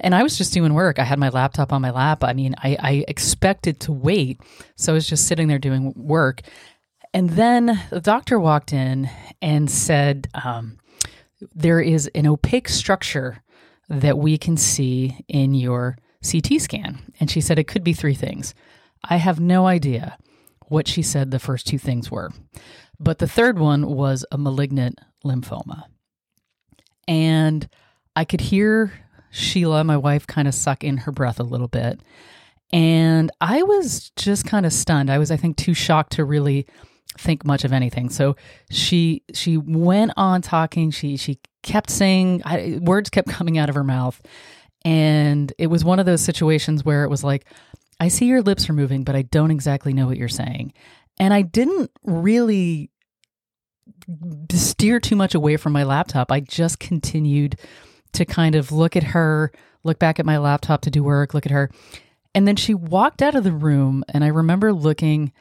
And 0.00 0.14
I 0.14 0.22
was 0.22 0.36
just 0.36 0.52
doing 0.52 0.74
work. 0.74 0.98
I 0.98 1.04
had 1.04 1.18
my 1.18 1.28
laptop 1.28 1.72
on 1.72 1.82
my 1.82 1.90
lap. 1.90 2.22
I 2.22 2.32
mean, 2.32 2.54
I, 2.62 2.76
I 2.80 3.04
expected 3.08 3.80
to 3.80 3.92
wait. 3.92 4.40
So 4.76 4.92
I 4.92 4.94
was 4.94 5.08
just 5.08 5.26
sitting 5.26 5.48
there 5.48 5.58
doing 5.58 5.92
work. 5.96 6.42
And 7.14 7.30
then 7.30 7.80
the 7.90 8.00
doctor 8.00 8.38
walked 8.38 8.72
in 8.72 9.08
and 9.40 9.70
said, 9.70 10.28
um, 10.34 10.78
There 11.54 11.80
is 11.80 12.10
an 12.14 12.26
opaque 12.26 12.68
structure 12.68 13.42
that 13.88 14.18
we 14.18 14.38
can 14.38 14.56
see 14.56 15.24
in 15.28 15.54
your 15.54 15.96
CT 16.22 16.60
scan. 16.60 17.12
And 17.20 17.30
she 17.30 17.40
said 17.40 17.58
it 17.58 17.68
could 17.68 17.84
be 17.84 17.92
three 17.92 18.14
things. 18.14 18.54
I 19.04 19.16
have 19.16 19.40
no 19.40 19.66
idea 19.66 20.18
what 20.68 20.88
she 20.88 21.02
said 21.02 21.30
the 21.30 21.38
first 21.38 21.66
two 21.66 21.78
things 21.78 22.10
were. 22.10 22.30
But 22.98 23.18
the 23.18 23.28
third 23.28 23.58
one 23.58 23.86
was 23.86 24.24
a 24.32 24.38
malignant 24.38 25.00
lymphoma. 25.24 25.84
And 27.06 27.68
I 28.14 28.24
could 28.24 28.40
hear 28.40 28.92
Sheila, 29.30 29.84
my 29.84 29.96
wife, 29.96 30.26
kind 30.26 30.48
of 30.48 30.54
suck 30.54 30.82
in 30.82 30.98
her 30.98 31.12
breath 31.12 31.38
a 31.38 31.44
little 31.44 31.68
bit. 31.68 32.00
And 32.72 33.30
I 33.40 33.62
was 33.62 34.10
just 34.16 34.44
kind 34.44 34.66
of 34.66 34.72
stunned. 34.72 35.10
I 35.10 35.18
was, 35.18 35.30
I 35.30 35.36
think, 35.36 35.56
too 35.56 35.74
shocked 35.74 36.12
to 36.12 36.24
really 36.24 36.66
think 37.18 37.44
much 37.44 37.64
of 37.64 37.72
anything. 37.72 38.08
So 38.10 38.36
she 38.70 39.22
she 39.32 39.56
went 39.56 40.12
on 40.16 40.42
talking. 40.42 40.90
She 40.90 41.16
she 41.16 41.38
kept 41.62 41.90
saying 41.90 42.42
I, 42.44 42.78
words 42.82 43.10
kept 43.10 43.28
coming 43.28 43.58
out 43.58 43.68
of 43.68 43.74
her 43.74 43.84
mouth, 43.84 44.20
and 44.84 45.52
it 45.58 45.68
was 45.68 45.84
one 45.84 45.98
of 45.98 46.06
those 46.06 46.22
situations 46.22 46.84
where 46.84 47.04
it 47.04 47.10
was 47.10 47.24
like, 47.24 47.46
I 47.98 48.08
see 48.08 48.26
your 48.26 48.42
lips 48.42 48.68
are 48.68 48.74
moving, 48.74 49.04
but 49.04 49.16
I 49.16 49.22
don't 49.22 49.50
exactly 49.50 49.92
know 49.92 50.06
what 50.06 50.18
you're 50.18 50.28
saying. 50.28 50.72
And 51.18 51.32
I 51.32 51.42
didn't 51.42 51.90
really 52.04 52.90
steer 54.52 55.00
too 55.00 55.16
much 55.16 55.34
away 55.34 55.56
from 55.56 55.72
my 55.72 55.84
laptop. 55.84 56.30
I 56.30 56.40
just 56.40 56.78
continued 56.78 57.58
to 58.12 58.24
kind 58.24 58.54
of 58.54 58.72
look 58.72 58.96
at 58.96 59.02
her, 59.02 59.50
look 59.84 59.98
back 59.98 60.18
at 60.20 60.26
my 60.26 60.38
laptop 60.38 60.82
to 60.82 60.90
do 60.90 61.02
work, 61.02 61.34
look 61.34 61.46
at 61.46 61.52
her. 61.52 61.70
And 62.34 62.46
then 62.46 62.56
she 62.56 62.74
walked 62.74 63.22
out 63.22 63.34
of 63.34 63.44
the 63.44 63.52
room. 63.52 64.04
And 64.08 64.22
I 64.22 64.28
remember 64.28 64.72
looking 64.72 65.32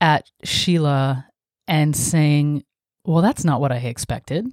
at 0.00 0.30
Sheila 0.44 1.26
and 1.68 1.94
saying, 1.94 2.64
Well, 3.04 3.22
that's 3.22 3.44
not 3.44 3.60
what 3.60 3.72
I 3.72 3.76
expected. 3.76 4.46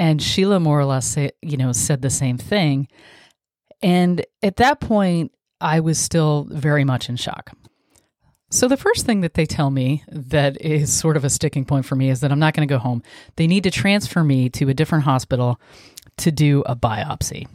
And 0.00 0.22
Sheila 0.22 0.60
more 0.60 0.80
or 0.80 0.86
less 0.86 1.06
say, 1.06 1.32
you 1.42 1.58
know, 1.58 1.72
said 1.72 2.00
the 2.00 2.08
same 2.08 2.38
thing. 2.38 2.88
And 3.82 4.24
at 4.42 4.56
that 4.56 4.80
point, 4.80 5.30
I 5.60 5.80
was 5.80 5.98
still 5.98 6.46
very 6.50 6.84
much 6.84 7.10
in 7.10 7.16
shock. 7.16 7.52
So, 8.50 8.66
the 8.66 8.78
first 8.78 9.04
thing 9.04 9.20
that 9.20 9.34
they 9.34 9.44
tell 9.44 9.70
me 9.70 10.02
that 10.08 10.58
is 10.58 10.90
sort 10.90 11.18
of 11.18 11.24
a 11.26 11.28
sticking 11.28 11.66
point 11.66 11.84
for 11.84 11.96
me 11.96 12.08
is 12.08 12.20
that 12.20 12.32
I'm 12.32 12.38
not 12.38 12.54
going 12.54 12.66
to 12.66 12.74
go 12.74 12.78
home. 12.78 13.02
They 13.36 13.46
need 13.46 13.64
to 13.64 13.70
transfer 13.70 14.24
me 14.24 14.48
to 14.48 14.70
a 14.70 14.74
different 14.74 15.04
hospital 15.04 15.60
to 16.16 16.32
do 16.32 16.62
a 16.64 16.74
biopsy. 16.74 17.46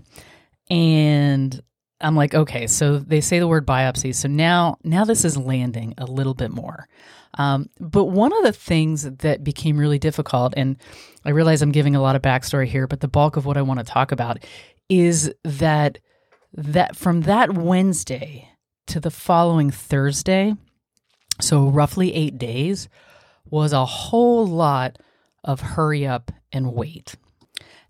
And 0.70 1.60
I'm 2.06 2.16
like, 2.16 2.36
okay, 2.36 2.68
so 2.68 3.00
they 3.00 3.20
say 3.20 3.40
the 3.40 3.48
word 3.48 3.66
biopsy. 3.66 4.14
So 4.14 4.28
now, 4.28 4.78
now 4.84 5.06
this 5.06 5.26
is 5.26 5.38
landing 5.38 5.96
a 5.98 6.06
little 6.06 6.36
bit 6.36 6.52
more. 6.52 6.88
Um, 7.40 7.70
but 7.80 8.06
one 8.06 8.32
of 8.32 8.44
the 8.44 8.54
things 8.54 9.04
that 9.04 9.44
became 9.44 9.78
really 9.78 9.98
difficult, 9.98 10.54
and 10.56 10.78
I 11.26 11.32
realize 11.32 11.64
I'm 11.64 11.72
giving 11.72 11.96
a 11.96 12.02
lot 12.02 12.16
of 12.16 12.22
backstory 12.22 12.68
here, 12.68 12.86
but 12.86 13.00
the 13.00 13.08
bulk 13.08 13.38
of 13.38 13.46
what 13.46 13.58
I 13.58 13.64
want 13.64 13.80
to 13.80 13.86
talk 13.86 14.12
about 14.12 14.38
is 14.88 15.34
that 15.44 15.98
that 16.54 16.96
from 16.96 17.22
that 17.22 17.54
Wednesday 17.54 18.50
to 18.88 19.00
the 19.00 19.12
following 19.12 19.72
Thursday, 19.72 20.54
so 21.42 21.68
roughly 21.68 22.14
eight 22.14 22.38
days, 22.38 22.88
was 23.50 23.74
a 23.74 23.86
whole 23.86 24.46
lot 24.46 24.98
of 25.44 25.60
hurry 25.60 26.06
up 26.06 26.32
and 26.52 26.72
wait. 26.72 27.16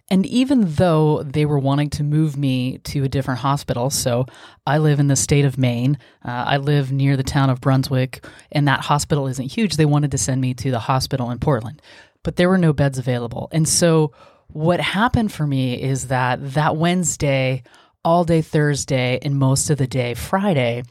And 0.10 0.26
even 0.28 0.76
though 0.76 1.24
they 1.24 1.46
were 1.46 1.58
wanting 1.58 1.90
to 1.92 2.04
move 2.04 2.38
me 2.38 2.78
to 2.80 3.04
a 3.04 3.10
different 3.10 3.40
hospital, 3.40 3.90
so 3.90 4.28
I 4.68 4.78
live 4.78 5.00
in 5.00 5.08
the 5.08 5.16
state 5.16 5.46
of 5.46 5.58
Maine, 5.58 5.98
uh, 6.24 6.46
I 6.48 6.58
live 6.58 6.92
near 6.92 7.18
the 7.18 7.24
town 7.24 7.50
of 7.50 7.60
Brunswick, 7.60 8.24
and 8.52 8.68
that 8.68 8.82
hospital 8.82 9.28
isn't 9.28 9.52
huge, 9.52 9.78
they 9.78 9.86
wanted 9.86 10.12
to 10.12 10.18
send 10.20 10.42
me 10.42 10.54
to 10.56 10.70
the 10.70 10.80
hospital 10.80 11.32
in 11.32 11.40
Portland, 11.40 11.82
but 12.22 12.36
there 12.36 12.50
were 12.50 12.60
no 12.60 12.72
beds 12.72 13.00
available. 13.00 13.50
And 13.52 13.68
so 13.68 14.12
what 14.48 14.80
happened 14.80 15.32
for 15.32 15.48
me 15.48 15.82
is 15.82 16.08
that 16.08 16.54
that 16.54 16.76
Wednesday, 16.78 17.64
all 18.04 18.24
day 18.24 18.44
Thursday 18.44 19.18
and 19.24 19.36
most 19.38 19.72
of 19.72 19.80
the 19.80 19.88
day 19.88 20.14
Friday, 20.14 20.84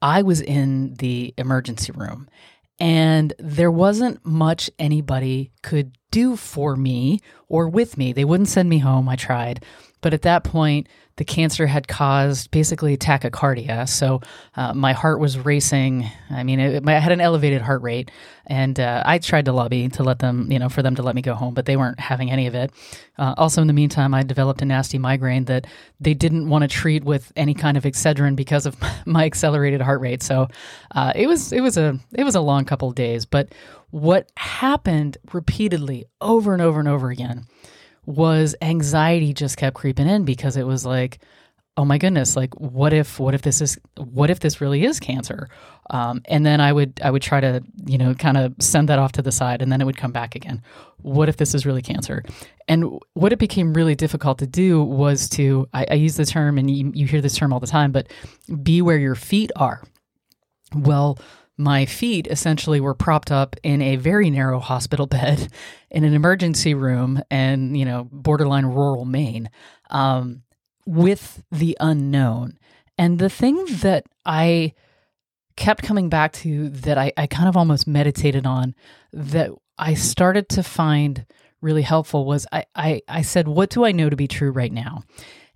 I 0.00 0.22
was 0.22 0.40
in 0.40 0.94
the 0.94 1.34
emergency 1.36 1.92
room 1.92 2.28
and 2.78 3.32
there 3.38 3.70
wasn't 3.70 4.24
much 4.24 4.70
anybody 4.78 5.52
could 5.62 5.96
do 6.10 6.36
for 6.36 6.76
me 6.76 7.20
or 7.48 7.68
with 7.68 7.96
me. 7.96 8.12
They 8.12 8.24
wouldn't 8.24 8.48
send 8.48 8.68
me 8.68 8.78
home. 8.78 9.08
I 9.08 9.16
tried. 9.16 9.64
But 10.00 10.14
at 10.14 10.22
that 10.22 10.44
point, 10.44 10.88
the 11.16 11.24
cancer 11.24 11.66
had 11.66 11.88
caused 11.88 12.50
basically 12.50 12.96
tachycardia. 12.96 13.88
So 13.88 14.20
uh, 14.54 14.74
my 14.74 14.92
heart 14.92 15.18
was 15.18 15.38
racing. 15.38 16.10
I 16.30 16.42
mean, 16.42 16.60
it, 16.60 16.86
I 16.86 16.98
had 16.98 17.12
an 17.12 17.22
elevated 17.22 17.62
heart 17.62 17.82
rate, 17.82 18.10
and 18.46 18.78
uh, 18.78 19.02
I 19.04 19.18
tried 19.18 19.46
to 19.46 19.52
lobby 19.52 19.88
to 19.88 20.02
let 20.02 20.18
them, 20.18 20.52
you 20.52 20.58
know, 20.58 20.68
for 20.68 20.82
them 20.82 20.94
to 20.96 21.02
let 21.02 21.14
me 21.14 21.22
go 21.22 21.34
home, 21.34 21.54
but 21.54 21.64
they 21.64 21.76
weren't 21.76 21.98
having 21.98 22.30
any 22.30 22.46
of 22.46 22.54
it. 22.54 22.70
Uh, 23.16 23.34
also, 23.38 23.62
in 23.62 23.66
the 23.66 23.72
meantime, 23.72 24.12
I 24.12 24.22
developed 24.22 24.60
a 24.60 24.66
nasty 24.66 24.98
migraine 24.98 25.46
that 25.46 25.66
they 26.00 26.12
didn't 26.12 26.48
want 26.48 26.62
to 26.62 26.68
treat 26.68 27.02
with 27.02 27.32
any 27.34 27.54
kind 27.54 27.78
of 27.78 27.84
Excedrin 27.84 28.36
because 28.36 28.66
of 28.66 28.76
my 29.06 29.24
accelerated 29.24 29.80
heart 29.80 30.00
rate. 30.00 30.22
So 30.22 30.48
uh, 30.94 31.12
it 31.14 31.26
was 31.26 31.52
it 31.52 31.62
was 31.62 31.78
a 31.78 31.98
it 32.12 32.24
was 32.24 32.34
a 32.34 32.40
long 32.40 32.66
couple 32.66 32.88
of 32.88 32.94
days. 32.94 33.24
But 33.24 33.54
what 33.90 34.30
happened 34.36 35.16
repeatedly, 35.32 36.04
over 36.20 36.52
and 36.52 36.60
over 36.60 36.78
and 36.78 36.88
over 36.88 37.08
again 37.08 37.46
was 38.06 38.54
anxiety 38.62 39.34
just 39.34 39.56
kept 39.56 39.76
creeping 39.76 40.08
in 40.08 40.24
because 40.24 40.56
it 40.56 40.66
was 40.66 40.86
like 40.86 41.18
oh 41.78 41.84
my 41.84 41.98
goodness 41.98 42.36
like 42.36 42.54
what 42.54 42.92
if 42.92 43.20
what 43.20 43.34
if 43.34 43.42
this 43.42 43.60
is 43.60 43.78
what 43.98 44.30
if 44.30 44.40
this 44.40 44.60
really 44.60 44.84
is 44.84 44.98
cancer? 44.98 45.48
Um, 45.90 46.22
and 46.24 46.44
then 46.44 46.60
i 46.60 46.72
would 46.72 47.00
i 47.04 47.10
would 47.10 47.22
try 47.22 47.40
to 47.40 47.62
you 47.84 47.98
know 47.98 48.14
kind 48.14 48.36
of 48.36 48.54
send 48.58 48.88
that 48.88 48.98
off 48.98 49.12
to 49.12 49.22
the 49.22 49.30
side 49.30 49.62
and 49.62 49.70
then 49.70 49.80
it 49.80 49.84
would 49.84 49.96
come 49.96 50.12
back 50.12 50.34
again. 50.34 50.62
What 51.02 51.28
if 51.28 51.36
this 51.36 51.54
is 51.54 51.66
really 51.66 51.82
cancer? 51.82 52.24
And 52.66 52.98
what 53.14 53.32
it 53.32 53.38
became 53.38 53.74
really 53.74 53.94
difficult 53.94 54.38
to 54.38 54.46
do 54.46 54.82
was 54.82 55.28
to 55.30 55.68
i, 55.74 55.86
I 55.90 55.94
use 55.94 56.16
the 56.16 56.26
term 56.26 56.58
and 56.58 56.70
you, 56.70 56.92
you 56.94 57.06
hear 57.06 57.20
this 57.20 57.36
term 57.36 57.52
all 57.52 57.60
the 57.60 57.66
time 57.66 57.92
but 57.92 58.10
be 58.62 58.80
where 58.80 58.98
your 58.98 59.14
feet 59.14 59.50
are. 59.56 59.82
Well 60.74 61.18
my 61.58 61.86
feet 61.86 62.26
essentially 62.26 62.80
were 62.80 62.94
propped 62.94 63.32
up 63.32 63.56
in 63.62 63.80
a 63.80 63.96
very 63.96 64.30
narrow 64.30 64.60
hospital 64.60 65.06
bed 65.06 65.48
in 65.90 66.04
an 66.04 66.14
emergency 66.14 66.74
room 66.74 67.20
and 67.30 67.76
you 67.76 67.84
know 67.84 68.08
borderline 68.10 68.66
rural 68.66 69.04
maine 69.04 69.50
um, 69.90 70.42
with 70.86 71.42
the 71.50 71.76
unknown. 71.80 72.58
And 72.98 73.18
the 73.18 73.30
thing 73.30 73.64
that 73.82 74.06
i 74.24 74.72
kept 75.56 75.82
coming 75.82 76.10
back 76.10 76.32
to 76.32 76.68
that 76.68 76.98
I, 76.98 77.12
I 77.16 77.26
kind 77.26 77.48
of 77.48 77.56
almost 77.56 77.86
meditated 77.86 78.46
on 78.46 78.74
that 79.12 79.50
i 79.78 79.94
started 79.94 80.50
to 80.50 80.62
find 80.62 81.24
really 81.62 81.82
helpful 81.82 82.26
was 82.26 82.46
I, 82.52 82.66
I, 82.74 83.00
I 83.08 83.22
said 83.22 83.48
what 83.48 83.70
do 83.70 83.84
i 83.84 83.92
know 83.92 84.10
to 84.10 84.16
be 84.16 84.28
true 84.28 84.50
right 84.50 84.72
now? 84.72 85.02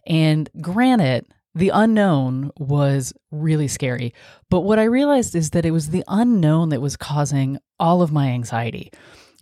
And 0.06 0.48
granted 0.60 1.26
the 1.54 1.70
unknown 1.70 2.50
was 2.58 3.12
really 3.30 3.68
scary. 3.68 4.14
But 4.48 4.60
what 4.60 4.78
I 4.78 4.84
realized 4.84 5.34
is 5.34 5.50
that 5.50 5.66
it 5.66 5.72
was 5.72 5.90
the 5.90 6.04
unknown 6.08 6.68
that 6.70 6.80
was 6.80 6.96
causing 6.96 7.58
all 7.78 8.02
of 8.02 8.12
my 8.12 8.28
anxiety 8.28 8.92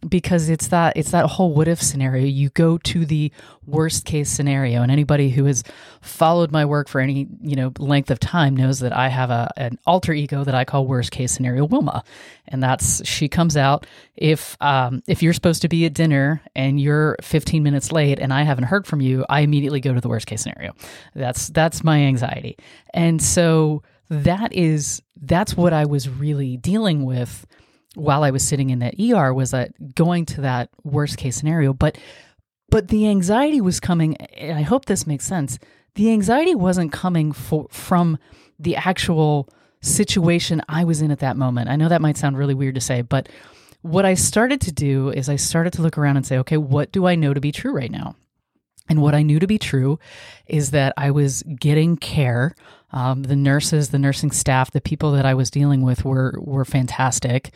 because 0.06 0.48
it's 0.48 0.68
that 0.68 0.96
it's 0.96 1.10
that 1.10 1.26
whole 1.26 1.52
what 1.52 1.66
if 1.66 1.82
scenario. 1.82 2.26
You 2.26 2.50
go 2.50 2.78
to 2.78 3.04
the 3.04 3.32
worst 3.66 4.04
case 4.04 4.30
scenario 4.30 4.82
and 4.82 4.92
anybody 4.92 5.30
who 5.30 5.44
has 5.46 5.64
followed 6.00 6.52
my 6.52 6.64
work 6.64 6.88
for 6.88 7.00
any 7.00 7.26
you 7.42 7.56
know 7.56 7.72
length 7.78 8.10
of 8.10 8.18
time 8.20 8.56
knows 8.56 8.78
that 8.80 8.96
i 8.96 9.08
have 9.08 9.30
a 9.30 9.50
an 9.56 9.78
alter 9.86 10.12
ego 10.12 10.44
that 10.44 10.54
i 10.54 10.64
call 10.64 10.86
worst 10.86 11.10
case 11.10 11.32
scenario 11.32 11.64
wilma. 11.64 12.04
And 12.46 12.62
that's 12.62 13.04
she 13.06 13.28
comes 13.28 13.56
out 13.56 13.86
if 14.16 14.56
um 14.60 15.02
if 15.08 15.22
you're 15.22 15.32
supposed 15.32 15.62
to 15.62 15.68
be 15.68 15.84
at 15.84 15.94
dinner 15.94 16.42
and 16.54 16.80
you're 16.80 17.16
15 17.20 17.62
minutes 17.62 17.90
late 17.90 18.18
and 18.18 18.32
i 18.32 18.42
haven't 18.42 18.64
heard 18.64 18.86
from 18.86 19.00
you 19.00 19.24
i 19.28 19.40
immediately 19.40 19.80
go 19.80 19.92
to 19.94 20.00
the 20.00 20.08
worst 20.08 20.26
case 20.26 20.42
scenario. 20.42 20.74
That's 21.14 21.48
that's 21.48 21.82
my 21.82 21.98
anxiety. 21.98 22.56
And 22.94 23.20
so 23.20 23.82
that 24.10 24.52
is 24.54 25.02
that's 25.20 25.56
what 25.56 25.72
i 25.72 25.84
was 25.84 26.08
really 26.08 26.56
dealing 26.56 27.04
with 27.04 27.46
while 27.98 28.22
I 28.22 28.30
was 28.30 28.46
sitting 28.46 28.70
in 28.70 28.78
that 28.78 28.94
ER 29.00 29.32
was 29.34 29.50
that 29.50 29.94
going 29.94 30.24
to 30.26 30.40
that 30.42 30.70
worst 30.84 31.18
case 31.18 31.36
scenario. 31.36 31.72
But 31.72 31.98
but 32.70 32.88
the 32.88 33.08
anxiety 33.08 33.60
was 33.60 33.80
coming, 33.80 34.16
and 34.16 34.58
I 34.58 34.62
hope 34.62 34.84
this 34.84 35.06
makes 35.06 35.24
sense. 35.26 35.58
The 35.94 36.12
anxiety 36.12 36.54
wasn't 36.54 36.92
coming 36.92 37.32
for, 37.32 37.66
from 37.70 38.18
the 38.58 38.76
actual 38.76 39.48
situation 39.80 40.60
I 40.68 40.84
was 40.84 41.00
in 41.00 41.10
at 41.10 41.20
that 41.20 41.36
moment. 41.36 41.70
I 41.70 41.76
know 41.76 41.88
that 41.88 42.02
might 42.02 42.18
sound 42.18 42.36
really 42.36 42.54
weird 42.54 42.74
to 42.74 42.80
say, 42.80 43.02
but 43.02 43.28
what 43.82 44.04
I 44.04 44.14
started 44.14 44.60
to 44.62 44.72
do 44.72 45.10
is 45.10 45.28
I 45.28 45.36
started 45.36 45.72
to 45.74 45.82
look 45.82 45.96
around 45.96 46.16
and 46.16 46.26
say, 46.26 46.36
okay, 46.38 46.56
what 46.56 46.92
do 46.92 47.06
I 47.06 47.14
know 47.14 47.32
to 47.32 47.40
be 47.40 47.52
true 47.52 47.72
right 47.72 47.90
now? 47.90 48.16
And 48.88 49.02
what 49.02 49.14
I 49.14 49.22
knew 49.22 49.38
to 49.38 49.46
be 49.46 49.58
true 49.58 49.98
is 50.46 50.70
that 50.70 50.94
I 50.96 51.10
was 51.10 51.42
getting 51.42 51.96
care. 51.96 52.54
Um, 52.90 53.24
the 53.24 53.36
nurses, 53.36 53.90
the 53.90 53.98
nursing 53.98 54.30
staff, 54.30 54.70
the 54.70 54.80
people 54.80 55.12
that 55.12 55.26
I 55.26 55.34
was 55.34 55.50
dealing 55.50 55.82
with 55.82 56.04
were 56.04 56.34
were 56.38 56.64
fantastic. 56.64 57.54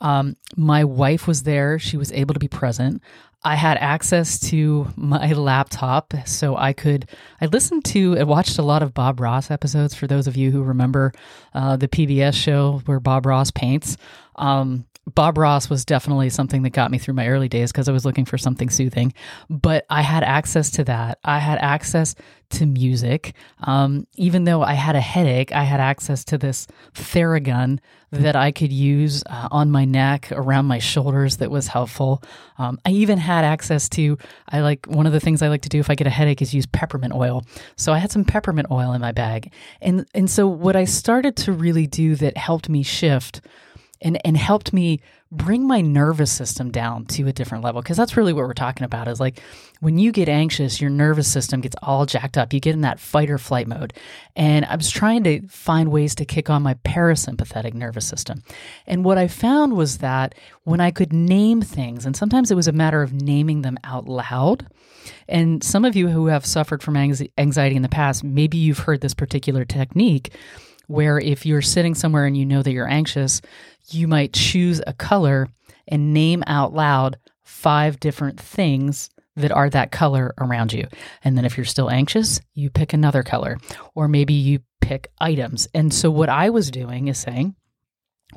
Um, 0.00 0.36
my 0.56 0.84
wife 0.84 1.26
was 1.26 1.42
there; 1.42 1.78
she 1.78 1.96
was 1.96 2.12
able 2.12 2.34
to 2.34 2.40
be 2.40 2.48
present. 2.48 3.02
I 3.44 3.54
had 3.54 3.78
access 3.78 4.40
to 4.50 4.88
my 4.96 5.32
laptop, 5.32 6.12
so 6.26 6.56
I 6.56 6.72
could. 6.72 7.08
I 7.40 7.46
listened 7.46 7.84
to, 7.86 8.18
I 8.18 8.24
watched 8.24 8.58
a 8.58 8.62
lot 8.62 8.82
of 8.82 8.94
Bob 8.94 9.20
Ross 9.20 9.50
episodes. 9.50 9.94
For 9.94 10.06
those 10.08 10.26
of 10.26 10.36
you 10.36 10.50
who 10.50 10.62
remember 10.62 11.12
uh, 11.54 11.76
the 11.76 11.88
PBS 11.88 12.34
show 12.34 12.82
where 12.86 12.98
Bob 12.98 13.26
Ross 13.26 13.52
paints, 13.52 13.96
um, 14.36 14.86
Bob 15.14 15.38
Ross 15.38 15.70
was 15.70 15.84
definitely 15.84 16.30
something 16.30 16.62
that 16.62 16.70
got 16.70 16.90
me 16.90 16.98
through 16.98 17.14
my 17.14 17.28
early 17.28 17.48
days 17.48 17.72
because 17.72 17.88
I 17.88 17.92
was 17.92 18.04
looking 18.04 18.24
for 18.24 18.38
something 18.38 18.70
soothing. 18.70 19.14
But 19.48 19.86
I 19.88 20.02
had 20.02 20.22
access 20.24 20.70
to 20.72 20.84
that. 20.84 21.18
I 21.24 21.38
had 21.38 21.58
access 21.58 22.14
to 22.50 22.66
music. 22.66 23.34
Um, 23.62 24.06
even 24.16 24.44
though 24.44 24.62
I 24.62 24.74
had 24.74 24.96
a 24.96 25.00
headache, 25.00 25.52
I 25.52 25.64
had 25.64 25.80
access 25.80 26.24
to 26.26 26.38
this 26.38 26.66
Theragun 26.94 27.78
that 28.10 28.36
I 28.36 28.52
could 28.52 28.72
use 28.72 29.22
uh, 29.26 29.48
on 29.50 29.70
my 29.70 29.84
neck, 29.84 30.32
around 30.32 30.64
my 30.64 30.78
shoulders, 30.78 31.36
that 31.38 31.50
was 31.50 31.66
helpful. 31.66 32.22
Um, 32.56 32.78
I 32.86 32.90
even 32.90 33.18
had 33.18 33.44
access 33.44 33.88
to, 33.90 34.16
I 34.48 34.60
like, 34.60 34.86
one 34.86 35.06
of 35.06 35.12
the 35.12 35.20
things 35.20 35.42
I 35.42 35.48
like 35.48 35.62
to 35.62 35.68
do 35.68 35.78
if 35.78 35.90
I 35.90 35.94
get 35.94 36.06
a 36.06 36.10
headache 36.10 36.40
is 36.40 36.54
use 36.54 36.64
peppermint 36.66 37.14
oil. 37.14 37.42
So 37.76 37.92
I 37.92 37.98
had 37.98 38.10
some 38.10 38.24
peppermint 38.24 38.68
oil 38.70 38.92
in 38.92 39.02
my 39.02 39.12
bag. 39.12 39.52
And, 39.82 40.06
and 40.14 40.30
so 40.30 40.46
what 40.46 40.74
I 40.74 40.84
started 40.84 41.36
to 41.36 41.52
really 41.52 41.86
do 41.86 42.14
that 42.16 42.38
helped 42.38 42.70
me 42.70 42.82
shift 42.82 43.42
and 44.00 44.24
and 44.24 44.36
helped 44.36 44.72
me 44.72 45.00
bring 45.30 45.66
my 45.66 45.82
nervous 45.82 46.32
system 46.32 46.70
down 46.70 47.04
to 47.04 47.26
a 47.26 47.32
different 47.32 47.62
level. 47.62 47.82
Because 47.82 47.96
that's 47.96 48.16
really 48.16 48.32
what 48.32 48.46
we're 48.46 48.54
talking 48.54 48.84
about 48.84 49.08
is 49.08 49.20
like 49.20 49.40
when 49.80 49.98
you 49.98 50.10
get 50.10 50.28
anxious 50.28 50.80
your 50.80 50.90
nervous 50.90 51.30
system 51.30 51.60
gets 51.60 51.76
all 51.82 52.06
jacked 52.06 52.38
up. 52.38 52.52
You 52.52 52.60
get 52.60 52.74
in 52.74 52.80
that 52.82 53.00
fight 53.00 53.30
or 53.30 53.38
flight 53.38 53.66
mode. 53.66 53.92
And 54.36 54.64
i 54.64 54.76
was 54.76 54.90
trying 54.90 55.24
to 55.24 55.46
find 55.48 55.90
ways 55.90 56.14
to 56.16 56.24
kick 56.24 56.48
on 56.48 56.62
my 56.62 56.74
parasympathetic 56.74 57.74
nervous 57.74 58.06
system. 58.06 58.42
And 58.86 59.04
what 59.04 59.18
i 59.18 59.28
found 59.28 59.76
was 59.76 59.98
that 59.98 60.34
when 60.64 60.80
i 60.80 60.90
could 60.90 61.12
name 61.12 61.60
things 61.60 62.06
and 62.06 62.16
sometimes 62.16 62.50
it 62.50 62.54
was 62.54 62.68
a 62.68 62.72
matter 62.72 63.02
of 63.02 63.12
naming 63.12 63.62
them 63.62 63.78
out 63.84 64.08
loud 64.08 64.66
and 65.28 65.62
some 65.62 65.84
of 65.84 65.96
you 65.96 66.08
who 66.08 66.26
have 66.26 66.44
suffered 66.44 66.82
from 66.82 66.96
anxiety 66.96 67.76
in 67.76 67.82
the 67.82 67.88
past 67.88 68.22
maybe 68.24 68.58
you've 68.58 68.80
heard 68.80 69.00
this 69.00 69.14
particular 69.14 69.64
technique 69.64 70.32
where 70.88 71.18
if 71.18 71.46
you're 71.46 71.62
sitting 71.62 71.94
somewhere 71.94 72.26
and 72.26 72.36
you 72.36 72.44
know 72.44 72.62
that 72.62 72.72
you're 72.72 72.88
anxious, 72.88 73.40
you 73.90 74.08
might 74.08 74.32
choose 74.32 74.82
a 74.86 74.92
color 74.92 75.48
and 75.86 76.12
name 76.12 76.42
out 76.46 76.74
loud 76.74 77.18
five 77.44 78.00
different 78.00 78.38
things 78.38 79.08
that 79.36 79.52
are 79.52 79.70
that 79.70 79.92
color 79.92 80.34
around 80.38 80.72
you. 80.72 80.86
And 81.22 81.38
then 81.38 81.44
if 81.44 81.56
you're 81.56 81.64
still 81.64 81.90
anxious, 81.90 82.40
you 82.54 82.70
pick 82.70 82.92
another 82.92 83.22
color, 83.22 83.58
or 83.94 84.08
maybe 84.08 84.34
you 84.34 84.60
pick 84.80 85.10
items. 85.20 85.68
And 85.72 85.94
so 85.94 86.10
what 86.10 86.28
I 86.28 86.50
was 86.50 86.70
doing 86.70 87.08
is 87.08 87.18
saying, 87.18 87.54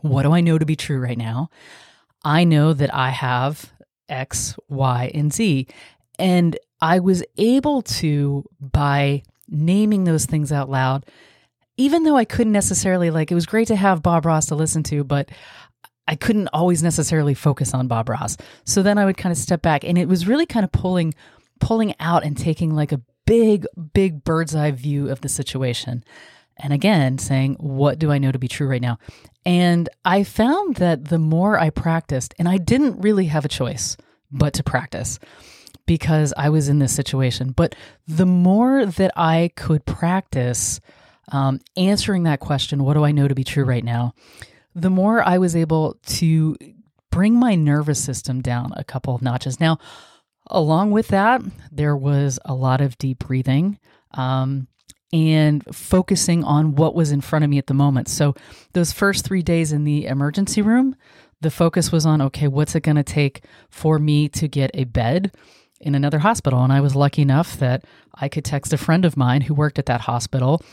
what 0.01 0.23
do 0.23 0.31
I 0.31 0.41
know 0.41 0.57
to 0.57 0.65
be 0.65 0.75
true 0.75 0.99
right 0.99 1.17
now? 1.17 1.49
I 2.23 2.43
know 2.43 2.73
that 2.73 2.93
I 2.93 3.09
have 3.09 3.73
X, 4.07 4.55
Y, 4.69 5.11
and 5.13 5.33
Z. 5.33 5.67
And 6.19 6.57
I 6.79 6.99
was 6.99 7.23
able 7.37 7.81
to, 7.83 8.43
by 8.59 9.23
naming 9.47 10.03
those 10.03 10.25
things 10.25 10.51
out 10.51 10.69
loud, 10.69 11.05
even 11.81 12.03
though 12.03 12.15
I 12.15 12.25
couldn't 12.25 12.53
necessarily 12.53 13.09
like 13.09 13.31
it 13.31 13.35
was 13.35 13.47
great 13.47 13.67
to 13.69 13.75
have 13.75 14.03
Bob 14.03 14.27
Ross 14.27 14.45
to 14.47 14.55
listen 14.55 14.83
to, 14.83 15.03
but 15.03 15.29
I 16.07 16.15
couldn't 16.15 16.49
always 16.49 16.83
necessarily 16.83 17.33
focus 17.33 17.73
on 17.73 17.87
Bob 17.87 18.07
Ross. 18.07 18.37
So 18.65 18.83
then 18.83 18.99
I 18.99 19.05
would 19.05 19.17
kind 19.17 19.31
of 19.31 19.37
step 19.37 19.63
back 19.63 19.83
and 19.83 19.97
it 19.97 20.07
was 20.07 20.27
really 20.27 20.45
kind 20.45 20.63
of 20.63 20.71
pulling 20.71 21.15
pulling 21.59 21.95
out 21.99 22.23
and 22.23 22.37
taking 22.37 22.75
like 22.75 22.91
a 22.91 23.01
big 23.25 23.65
big 23.93 24.23
bird's 24.23 24.55
eye 24.55 24.69
view 24.69 25.09
of 25.09 25.21
the 25.21 25.29
situation. 25.29 26.03
And 26.57 26.71
again, 26.71 27.17
saying, 27.17 27.55
what 27.59 27.97
do 27.97 28.11
I 28.11 28.19
know 28.19 28.31
to 28.31 28.37
be 28.37 28.47
true 28.47 28.67
right 28.67 28.81
now? 28.81 28.99
And 29.43 29.89
I 30.05 30.23
found 30.23 30.75
that 30.75 31.05
the 31.05 31.17
more 31.17 31.57
I 31.57 31.71
practiced, 31.71 32.35
and 32.37 32.47
I 32.47 32.57
didn't 32.57 33.01
really 33.01 33.25
have 33.25 33.45
a 33.45 33.49
choice 33.49 33.97
but 34.31 34.53
to 34.53 34.63
practice 34.63 35.17
because 35.87 36.31
I 36.37 36.49
was 36.49 36.69
in 36.69 36.77
this 36.77 36.93
situation, 36.93 37.53
but 37.53 37.73
the 38.07 38.27
more 38.27 38.85
that 38.85 39.11
I 39.15 39.49
could 39.55 39.85
practice, 39.85 40.79
um, 41.31 41.59
answering 41.75 42.23
that 42.23 42.39
question, 42.39 42.83
what 42.83 42.93
do 42.93 43.03
I 43.03 43.11
know 43.11 43.27
to 43.27 43.35
be 43.35 43.43
true 43.43 43.63
right 43.63 43.83
now? 43.83 44.13
The 44.75 44.89
more 44.89 45.27
I 45.27 45.37
was 45.37 45.55
able 45.55 45.97
to 46.07 46.55
bring 47.09 47.37
my 47.37 47.55
nervous 47.55 48.03
system 48.03 48.41
down 48.41 48.71
a 48.75 48.83
couple 48.83 49.15
of 49.15 49.21
notches. 49.21 49.59
Now, 49.59 49.79
along 50.47 50.91
with 50.91 51.09
that, 51.09 51.41
there 51.71 51.95
was 51.95 52.39
a 52.45 52.53
lot 52.53 52.81
of 52.81 52.97
deep 52.97 53.19
breathing. 53.19 53.79
Um, 54.13 54.67
and 55.13 55.63
focusing 55.75 56.43
on 56.45 56.75
what 56.75 56.95
was 56.95 57.11
in 57.11 57.19
front 57.19 57.43
of 57.43 57.49
me 57.49 57.57
at 57.57 57.67
the 57.67 57.73
moment. 57.73 58.07
So, 58.07 58.33
those 58.71 58.93
first 58.93 59.25
three 59.25 59.41
days 59.41 59.73
in 59.73 59.83
the 59.83 60.05
emergency 60.05 60.61
room, 60.61 60.95
the 61.41 61.51
focus 61.51 61.91
was 61.91 62.05
on 62.05 62.21
okay, 62.21 62.47
what's 62.47 62.75
it 62.75 62.83
going 62.83 62.95
to 62.95 63.03
take 63.03 63.43
for 63.69 63.99
me 63.99 64.29
to 64.29 64.47
get 64.47 64.71
a 64.73 64.85
bed 64.85 65.33
in 65.81 65.95
another 65.95 66.19
hospital? 66.19 66.63
And 66.63 66.71
I 66.71 66.79
was 66.79 66.95
lucky 66.95 67.21
enough 67.21 67.57
that 67.57 67.83
I 68.15 68.29
could 68.29 68.45
text 68.45 68.71
a 68.71 68.77
friend 68.77 69.03
of 69.03 69.17
mine 69.17 69.41
who 69.41 69.53
worked 69.53 69.79
at 69.79 69.87
that 69.87 70.01
hospital 70.01 70.63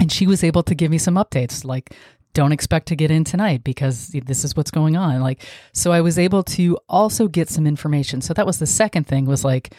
and 0.00 0.10
she 0.10 0.26
was 0.26 0.44
able 0.44 0.62
to 0.64 0.74
give 0.74 0.90
me 0.90 0.98
some 0.98 1.14
updates 1.14 1.64
like 1.64 1.94
don't 2.34 2.52
expect 2.52 2.86
to 2.88 2.96
get 2.96 3.10
in 3.10 3.24
tonight 3.24 3.64
because 3.64 4.08
this 4.08 4.44
is 4.44 4.54
what's 4.54 4.70
going 4.70 4.96
on. 4.96 5.20
Like 5.20 5.42
so 5.72 5.90
i 5.90 6.00
was 6.00 6.18
able 6.18 6.42
to 6.42 6.78
also 6.88 7.28
get 7.28 7.48
some 7.48 7.66
information. 7.66 8.20
So 8.20 8.34
that 8.34 8.46
was 8.46 8.58
the 8.58 8.66
second 8.66 9.06
thing 9.06 9.24
was 9.24 9.44
like 9.44 9.72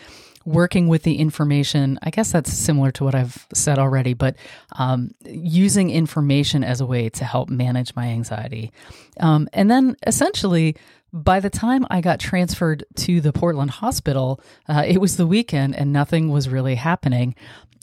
working 0.44 0.88
with 0.88 1.04
the 1.04 1.18
information. 1.18 2.00
I 2.02 2.10
guess 2.10 2.32
that's 2.32 2.52
similar 2.52 2.90
to 2.92 3.04
what 3.04 3.14
i've 3.14 3.48
said 3.54 3.78
already 3.78 4.14
but 4.14 4.36
um, 4.74 5.12
using 5.26 5.92
information 5.92 6.64
as 6.64 6.82
a 6.82 6.86
way 6.86 7.10
to 7.10 7.24
help 7.24 7.50
manage 7.50 7.96
my 7.96 8.08
anxiety. 8.08 8.72
Um, 9.20 9.48
and 9.54 9.70
then 9.70 9.96
essentially 10.08 10.76
by 11.14 11.40
the 11.40 11.50
time 11.50 11.86
I 11.90 12.02
got 12.02 12.20
transferred 12.20 12.84
to 12.98 13.22
the 13.22 13.32
Portland 13.32 13.72
hospital, 13.72 14.42
uh, 14.68 14.84
it 14.86 15.00
was 15.00 15.18
the 15.18 15.28
weekend 15.28 15.76
and 15.76 15.94
nothing 15.94 16.30
was 16.30 16.50
really 16.50 16.76
happening. 16.76 17.36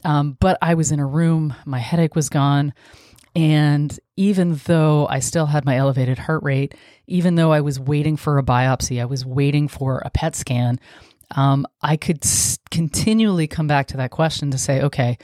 Um, 0.05 0.37
but 0.41 0.59
I 0.61 0.75
was 0.75 0.93
in 0.93 1.01
a 1.01 1.07
room, 1.07 1.55
my 1.65 1.79
headache 1.79 2.15
was 2.15 2.29
gone. 2.29 2.73
And 3.37 3.99
even 4.17 4.61
though 4.67 5.09
I 5.09 5.19
still 5.19 5.47
had 5.47 5.65
my 5.65 5.77
elevated 5.77 6.19
heart 6.19 6.43
rate, 6.43 6.75
even 7.07 7.35
though 7.35 7.53
I 7.53 7.63
was 7.63 7.81
waiting 7.81 8.17
for 8.17 8.39
a 8.39 8.45
biopsy, 8.45 9.01
I 9.01 9.07
was 9.07 9.27
waiting 9.27 9.67
for 9.67 10.03
a 10.05 10.11
PET 10.11 10.37
scan, 10.37 10.79
um, 11.35 11.67
I 11.83 11.97
could 11.97 12.25
s- 12.25 12.59
continually 12.71 13.49
come 13.49 13.67
back 13.67 13.89
to 13.89 13.97
that 13.97 14.11
question 14.11 14.51
to 14.53 14.59
say, 14.59 14.83
okay, 14.83 15.19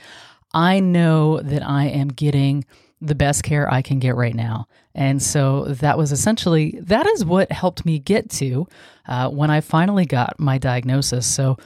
I 0.53 0.79
know 0.81 1.39
that 1.39 1.65
I 1.65 1.85
am 1.85 2.09
getting 2.09 2.65
the 2.99 3.15
best 3.15 3.43
care 3.43 3.71
I 3.71 3.81
can 3.81 3.99
get 3.99 4.15
right 4.15 4.35
now. 4.35 4.67
And 4.93 5.21
so 5.21 5.65
that 5.65 5.97
was 5.97 6.11
essentially, 6.11 6.77
that 6.81 7.07
is 7.07 7.23
what 7.23 7.51
helped 7.51 7.85
me 7.85 7.97
get 7.97 8.29
to 8.31 8.67
uh, 9.07 9.29
when 9.29 9.49
I 9.49 9.61
finally 9.61 10.05
got 10.05 10.39
my 10.39 10.57
diagnosis. 10.57 11.25
So, 11.25 11.57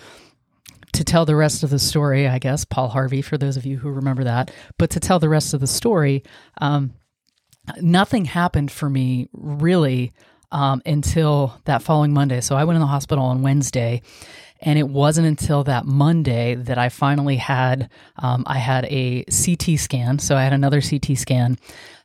to 0.95 1.03
tell 1.03 1.25
the 1.25 1.35
rest 1.35 1.63
of 1.63 1.69
the 1.69 1.79
story, 1.79 2.27
I 2.27 2.39
guess, 2.39 2.65
Paul 2.65 2.89
Harvey, 2.89 3.21
for 3.21 3.37
those 3.37 3.57
of 3.57 3.65
you 3.65 3.77
who 3.77 3.89
remember 3.89 4.23
that, 4.23 4.51
but 4.77 4.89
to 4.91 4.99
tell 4.99 5.19
the 5.19 5.29
rest 5.29 5.53
of 5.53 5.59
the 5.59 5.67
story, 5.67 6.23
um, 6.59 6.93
nothing 7.81 8.25
happened 8.25 8.71
for 8.71 8.89
me 8.89 9.27
really 9.33 10.13
um, 10.51 10.81
until 10.85 11.59
that 11.65 11.81
following 11.81 12.13
Monday. 12.13 12.39
So 12.39 12.55
I 12.55 12.63
went 12.63 12.75
in 12.75 12.81
the 12.81 12.87
hospital 12.87 13.25
on 13.25 13.41
Wednesday 13.41 14.01
and 14.65 14.79
it 14.79 14.89
wasn't 14.89 15.27
until 15.27 15.63
that 15.63 15.85
Monday 15.85 16.55
that 16.55 16.79
I 16.79 16.89
finally 16.89 17.37
had 17.37 17.89
um, 18.17 18.43
I 18.47 18.57
had 18.57 18.85
a 18.85 19.23
CT 19.25 19.79
scan. 19.79 20.17
So 20.17 20.35
I 20.35 20.43
had 20.43 20.53
another 20.53 20.81
CT 20.81 21.17
scan, 21.17 21.57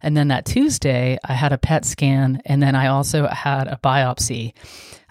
and 0.02 0.16
then 0.16 0.28
that 0.28 0.44
Tuesday 0.44 1.18
I 1.24 1.32
had 1.32 1.52
a 1.52 1.58
PET 1.58 1.86
scan, 1.86 2.42
and 2.44 2.62
then 2.62 2.76
I 2.76 2.88
also 2.88 3.26
had 3.26 3.66
a 3.66 3.80
biopsy. 3.82 4.52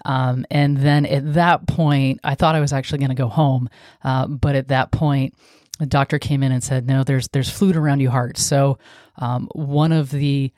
Um, 0.04 0.46
and 0.50 0.78
then 0.78 1.04
at 1.04 1.34
that 1.34 1.66
point, 1.66 2.20
I 2.24 2.36
thought 2.36 2.54
I 2.54 2.60
was 2.60 2.72
actually 2.72 3.00
going 3.00 3.10
to 3.10 3.14
go 3.14 3.28
home, 3.28 3.68
uh, 4.02 4.28
but 4.28 4.54
at 4.54 4.68
that 4.68 4.92
point, 4.92 5.34
the 5.78 5.86
doctor 5.86 6.18
came 6.18 6.42
in 6.42 6.52
and 6.52 6.62
said, 6.62 6.86
"No, 6.86 7.02
there's 7.02 7.28
there's 7.28 7.50
fluid 7.50 7.76
around 7.76 8.00
your 8.00 8.12
heart." 8.12 8.38
So 8.38 8.78
um, 9.16 9.48
one 9.52 9.92
of 9.92 10.10
the 10.10 10.52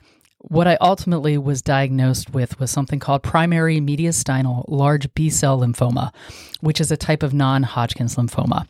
what 0.49 0.67
I 0.67 0.77
ultimately 0.81 1.39
was 1.39 1.63
diagnosed 1.63 2.35
with 2.35 2.59
was 2.59 2.71
something 2.71 2.99
called 2.99 3.23
primary 3.23 3.81
mediastinal 3.81 4.65
large 4.69 5.13
B 5.15 5.31
cell 5.31 5.61
lymphoma, 5.61 6.13
which 6.61 6.81
is 6.81 6.91
a 6.91 6.97
type 6.97 7.23
of 7.23 7.33
non 7.33 7.63
Hodgkin's 7.63 8.17
lymphoma. 8.17 8.67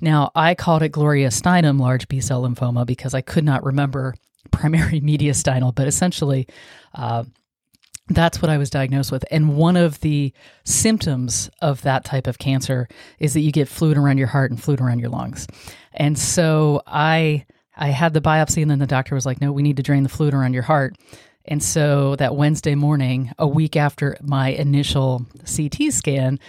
Now, 0.00 0.32
I 0.34 0.54
called 0.54 0.82
it 0.82 0.90
Gloria 0.90 1.28
Steinem 1.28 1.80
large 1.80 2.08
B 2.08 2.20
cell 2.20 2.42
lymphoma 2.42 2.84
because 2.84 3.14
I 3.14 3.20
could 3.20 3.44
not 3.44 3.64
remember 3.64 4.14
primary 4.50 5.00
mediastinal, 5.00 5.74
but 5.74 5.86
essentially, 5.86 6.48
uh, 6.94 7.24
that's 8.08 8.42
what 8.42 8.50
I 8.50 8.58
was 8.58 8.68
diagnosed 8.68 9.10
with. 9.10 9.24
And 9.30 9.56
one 9.56 9.76
of 9.76 10.00
the 10.00 10.32
symptoms 10.64 11.48
of 11.62 11.80
that 11.82 12.04
type 12.04 12.26
of 12.26 12.38
cancer 12.38 12.86
is 13.18 13.32
that 13.32 13.40
you 13.40 13.50
get 13.50 13.66
fluid 13.66 13.96
around 13.96 14.18
your 14.18 14.26
heart 14.26 14.50
and 14.50 14.62
fluid 14.62 14.80
around 14.80 14.98
your 14.98 15.08
lungs. 15.08 15.46
And 15.94 16.18
so 16.18 16.82
I 16.86 17.46
I 17.76 17.88
had 17.88 18.14
the 18.14 18.20
biopsy, 18.20 18.62
and 18.62 18.70
then 18.70 18.78
the 18.78 18.86
doctor 18.86 19.14
was 19.14 19.26
like, 19.26 19.40
no, 19.40 19.52
we 19.52 19.62
need 19.62 19.76
to 19.76 19.82
drain 19.82 20.02
the 20.02 20.08
fluid 20.08 20.34
around 20.34 20.54
your 20.54 20.62
heart. 20.62 20.96
And 21.44 21.62
so 21.62 22.16
that 22.16 22.36
Wednesday 22.36 22.74
morning, 22.74 23.32
a 23.38 23.46
week 23.46 23.76
after 23.76 24.16
my 24.22 24.48
initial 24.48 25.26
CT 25.44 25.92
scan, 25.92 26.40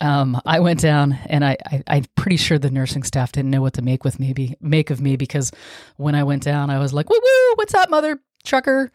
um, 0.00 0.40
I 0.46 0.60
went 0.60 0.80
down 0.80 1.12
and 1.26 1.44
I, 1.44 1.56
I, 1.86 1.96
am 1.98 2.04
pretty 2.16 2.36
sure 2.36 2.58
the 2.58 2.70
nursing 2.70 3.02
staff 3.02 3.30
didn't 3.30 3.50
know 3.50 3.60
what 3.60 3.74
to 3.74 3.82
make 3.82 4.04
with 4.04 4.18
me, 4.18 4.32
be, 4.32 4.56
make 4.60 4.90
of 4.90 5.00
me 5.00 5.16
because 5.16 5.52
when 5.96 6.14
I 6.14 6.24
went 6.24 6.42
down, 6.42 6.70
I 6.70 6.78
was 6.78 6.92
like, 6.92 7.08
woo 7.08 7.20
woo, 7.22 7.52
what's 7.56 7.74
up, 7.74 7.90
mother 7.90 8.18
trucker 8.44 8.90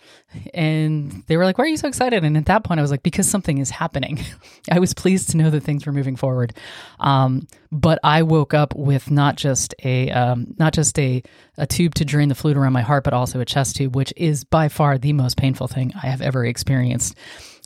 and 0.53 1.23
they 1.27 1.37
were 1.37 1.45
like 1.45 1.57
why 1.57 1.63
are 1.63 1.67
you 1.67 1.77
so 1.77 1.87
excited? 1.87 2.23
And 2.23 2.37
at 2.37 2.45
that 2.47 2.63
point 2.63 2.79
i 2.79 2.81
was 2.81 2.91
like 2.91 3.03
because 3.03 3.27
something 3.27 3.57
is 3.57 3.69
happening. 3.69 4.19
I 4.71 4.79
was 4.79 4.93
pleased 4.93 5.29
to 5.31 5.37
know 5.37 5.49
that 5.49 5.63
things 5.63 5.85
were 5.85 5.93
moving 5.93 6.15
forward. 6.15 6.53
Um, 6.99 7.47
but 7.71 7.99
i 8.03 8.23
woke 8.23 8.53
up 8.53 8.75
with 8.75 9.11
not 9.11 9.35
just 9.35 9.75
a 9.83 10.09
um, 10.11 10.55
not 10.57 10.73
just 10.73 10.97
a, 10.99 11.21
a 11.57 11.67
tube 11.67 11.95
to 11.95 12.05
drain 12.05 12.29
the 12.29 12.35
fluid 12.35 12.57
around 12.57 12.73
my 12.73 12.81
heart 12.81 13.03
but 13.03 13.13
also 13.13 13.39
a 13.39 13.45
chest 13.45 13.75
tube 13.75 13.95
which 13.95 14.13
is 14.15 14.43
by 14.43 14.69
far 14.69 14.97
the 14.97 15.13
most 15.13 15.37
painful 15.37 15.67
thing 15.67 15.91
i 16.01 16.07
have 16.07 16.21
ever 16.21 16.45
experienced 16.45 17.15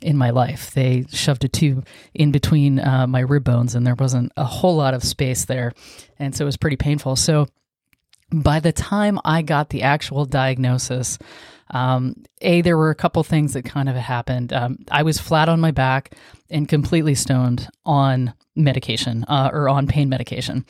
in 0.02 0.16
my 0.16 0.30
life. 0.30 0.72
They 0.72 1.04
shoved 1.10 1.44
a 1.44 1.48
tube 1.48 1.86
in 2.14 2.32
between 2.32 2.80
uh, 2.80 3.06
my 3.06 3.20
rib 3.20 3.44
bones 3.44 3.74
and 3.74 3.86
there 3.86 3.94
wasn't 3.94 4.32
a 4.36 4.44
whole 4.44 4.76
lot 4.76 4.94
of 4.94 5.04
space 5.04 5.44
there 5.44 5.72
and 6.18 6.34
so 6.34 6.44
it 6.44 6.46
was 6.46 6.56
pretty 6.56 6.76
painful. 6.76 7.16
So 7.16 7.46
by 8.32 8.60
the 8.60 8.72
time 8.72 9.18
I 9.24 9.42
got 9.42 9.70
the 9.70 9.82
actual 9.82 10.24
diagnosis, 10.24 11.18
um, 11.70 12.16
a, 12.40 12.60
there 12.62 12.76
were 12.76 12.90
a 12.90 12.94
couple 12.94 13.22
things 13.22 13.54
that 13.54 13.64
kind 13.64 13.88
of 13.88 13.96
happened. 13.96 14.52
Um, 14.52 14.78
I 14.90 15.02
was 15.02 15.18
flat 15.18 15.48
on 15.48 15.60
my 15.60 15.70
back 15.70 16.14
and 16.50 16.68
completely 16.68 17.14
stoned 17.14 17.68
on 17.84 18.34
medication 18.54 19.24
uh, 19.28 19.50
or 19.52 19.68
on 19.68 19.86
pain 19.86 20.08
medication 20.08 20.66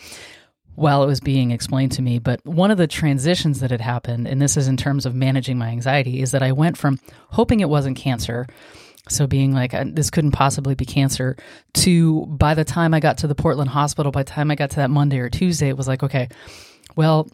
while 0.74 1.02
it 1.02 1.06
was 1.06 1.20
being 1.20 1.50
explained 1.50 1.92
to 1.92 2.02
me. 2.02 2.18
But 2.18 2.44
one 2.46 2.70
of 2.70 2.78
the 2.78 2.86
transitions 2.86 3.60
that 3.60 3.70
had 3.70 3.80
happened, 3.80 4.26
and 4.26 4.40
this 4.40 4.56
is 4.56 4.68
in 4.68 4.76
terms 4.76 5.04
of 5.04 5.14
managing 5.14 5.58
my 5.58 5.68
anxiety, 5.68 6.22
is 6.22 6.30
that 6.30 6.42
I 6.42 6.52
went 6.52 6.78
from 6.78 6.98
hoping 7.28 7.60
it 7.60 7.68
wasn't 7.68 7.96
cancer. 7.96 8.46
So 9.08 9.26
being 9.26 9.52
like, 9.52 9.74
uh, 9.74 9.84
this 9.86 10.10
couldn't 10.10 10.30
possibly 10.30 10.74
be 10.76 10.84
cancer, 10.84 11.36
to 11.74 12.24
by 12.26 12.54
the 12.54 12.64
time 12.64 12.94
I 12.94 13.00
got 13.00 13.18
to 13.18 13.26
the 13.26 13.34
Portland 13.34 13.70
hospital, 13.70 14.12
by 14.12 14.22
the 14.22 14.30
time 14.30 14.50
I 14.50 14.54
got 14.54 14.70
to 14.70 14.76
that 14.76 14.90
Monday 14.90 15.18
or 15.18 15.28
Tuesday, 15.28 15.68
it 15.68 15.76
was 15.76 15.88
like, 15.88 16.04
okay, 16.04 16.28
well, 16.94 17.28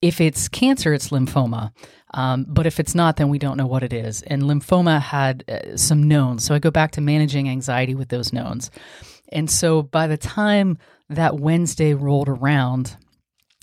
if 0.00 0.20
it's 0.20 0.48
cancer, 0.48 0.92
it's 0.94 1.08
lymphoma. 1.08 1.72
Um, 2.14 2.46
but 2.48 2.66
if 2.66 2.80
it's 2.80 2.94
not, 2.94 3.16
then 3.16 3.28
we 3.28 3.38
don't 3.38 3.56
know 3.56 3.66
what 3.66 3.82
it 3.82 3.92
is. 3.92 4.22
And 4.22 4.42
lymphoma 4.42 5.00
had 5.00 5.44
uh, 5.48 5.76
some 5.76 6.08
knowns. 6.08 6.44
So 6.44 6.54
I 6.54 6.58
go 6.58 6.70
back 6.70 6.92
to 6.92 7.00
managing 7.00 7.48
anxiety 7.48 7.94
with 7.94 8.08
those 8.08 8.32
knowns. 8.32 8.70
And 9.30 9.50
so 9.50 9.82
by 9.82 10.06
the 10.06 10.16
time 10.16 10.78
that 11.10 11.38
Wednesday 11.38 11.94
rolled 11.94 12.28
around, 12.28 12.96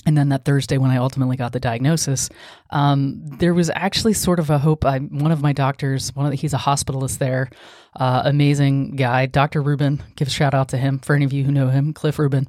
and 0.06 0.16
then 0.16 0.30
that 0.30 0.46
Thursday 0.46 0.78
when 0.78 0.92
I 0.92 0.98
ultimately 0.98 1.36
got 1.36 1.52
the 1.52 1.60
diagnosis, 1.60 2.30
um, 2.70 3.26
there 3.26 3.56
was 3.56 3.72
actually 3.74 4.14
sort 4.14 4.40
of 4.40 4.52
a 4.52 4.60
hope. 4.60 4.86
I 4.86 5.00
one 5.00 5.32
of 5.32 5.42
my 5.42 5.52
doctors, 5.52 6.14
one 6.16 6.28
of 6.28 6.32
the, 6.32 6.38
he's 6.38 6.54
a 6.54 6.60
hospitalist 6.60 7.18
there, 7.18 7.50
uh, 7.96 8.22
amazing 8.26 8.98
guy, 8.98 9.26
Dr. 9.26 9.64
Rubin. 9.64 10.04
Give 10.16 10.28
a 10.28 10.32
shout 10.32 10.54
out 10.54 10.70
to 10.70 10.78
him 10.78 11.00
for 11.00 11.16
any 11.16 11.26
of 11.26 11.34
you 11.34 11.44
who 11.44 11.52
know 11.52 11.70
him, 11.70 11.92
Cliff 11.92 12.20
Rubin. 12.20 12.46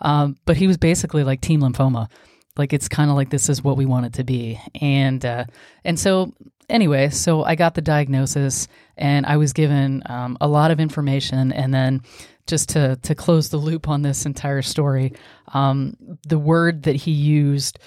Um, 0.00 0.36
but 0.44 0.56
he 0.56 0.68
was 0.68 0.76
basically 0.76 1.24
like 1.24 1.40
Team 1.40 1.62
Lymphoma 1.62 2.08
like 2.56 2.72
it's 2.72 2.88
kind 2.88 3.10
of 3.10 3.16
like 3.16 3.30
this 3.30 3.48
is 3.48 3.62
what 3.62 3.76
we 3.76 3.86
want 3.86 4.06
it 4.06 4.12
to 4.14 4.24
be 4.24 4.60
and 4.80 5.24
uh, 5.24 5.44
and 5.84 5.98
so 5.98 6.32
anyway 6.68 7.08
so 7.08 7.42
i 7.44 7.54
got 7.54 7.74
the 7.74 7.82
diagnosis 7.82 8.68
and 8.96 9.26
i 9.26 9.36
was 9.36 9.52
given 9.52 10.02
um, 10.06 10.36
a 10.40 10.48
lot 10.48 10.70
of 10.70 10.80
information 10.80 11.52
and 11.52 11.72
then 11.74 12.02
just 12.46 12.68
to 12.70 12.96
to 13.02 13.14
close 13.14 13.48
the 13.48 13.56
loop 13.56 13.88
on 13.88 14.02
this 14.02 14.26
entire 14.26 14.62
story 14.62 15.12
um, 15.48 15.96
the 16.26 16.38
word 16.38 16.84
that 16.84 16.96
he 16.96 17.10
used 17.10 17.78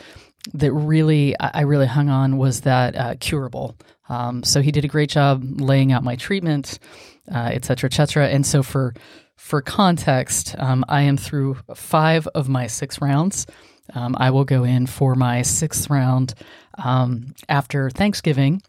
that 0.53 0.71
really 0.73 1.37
I 1.39 1.61
really 1.61 1.87
hung 1.87 2.09
on 2.09 2.37
was 2.37 2.61
that 2.61 2.95
uh, 2.95 3.15
curable. 3.19 3.77
Um, 4.09 4.43
so 4.43 4.61
he 4.61 4.71
did 4.71 4.83
a 4.83 4.89
great 4.89 5.09
job 5.09 5.43
laying 5.61 5.91
out 5.91 6.03
my 6.03 6.15
treatment, 6.15 6.79
uh, 7.33 7.51
et 7.53 7.65
cetera, 7.65 7.89
et 7.89 7.93
cetera. 7.93 8.27
And 8.27 8.45
so 8.45 8.63
for 8.63 8.93
for 9.35 9.61
context, 9.61 10.55
um, 10.59 10.85
I 10.87 11.01
am 11.03 11.17
through 11.17 11.57
five 11.75 12.27
of 12.27 12.49
my 12.49 12.67
six 12.67 13.01
rounds. 13.01 13.47
Um, 13.93 14.15
I 14.17 14.31
will 14.31 14.45
go 14.45 14.63
in 14.63 14.87
for 14.87 15.15
my 15.15 15.41
sixth 15.41 15.89
round 15.89 16.33
um, 16.77 17.33
after 17.49 17.89
Thanksgiving. 17.89 18.61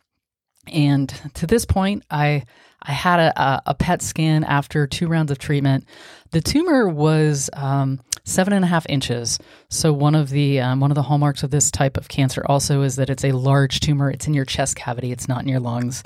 And 0.73 1.09
to 1.35 1.47
this 1.47 1.65
point, 1.65 2.05
I 2.11 2.45
I 2.87 2.93
had 2.93 3.19
a, 3.19 3.63
a, 3.67 3.75
PET 3.75 4.03
scan 4.03 4.45
after 4.45 4.87
two 4.87 5.09
rounds 5.09 5.31
of 5.31 5.39
treatment. 5.39 5.87
The 6.33 6.43
tumor 6.43 6.87
was 6.87 7.49
um, 7.55 8.01
seven 8.25 8.53
and 8.53 8.63
a 8.63 8.69
half 8.69 8.85
inches. 8.91 9.39
So 9.71 9.91
one 9.93 10.15
of 10.15 10.29
the 10.29 10.61
um, 10.61 10.81
one 10.81 10.91
of 10.91 10.95
the 10.95 11.03
hallmarks 11.03 11.43
of 11.43 11.51
this 11.51 11.71
type 11.71 11.97
of 11.97 12.09
cancer 12.09 12.45
also 12.47 12.83
is 12.83 12.97
that 12.97 13.09
it's 13.09 13.25
a 13.25 13.33
large 13.33 13.81
tumor. 13.81 14.11
It's 14.11 14.27
in 14.27 14.35
your 14.35 14.45
chest 14.45 14.77
cavity. 14.77 15.13
It's 15.13 15.29
not 15.29 15.43
in 15.43 15.49
your 15.49 15.61
lungs. 15.61 16.03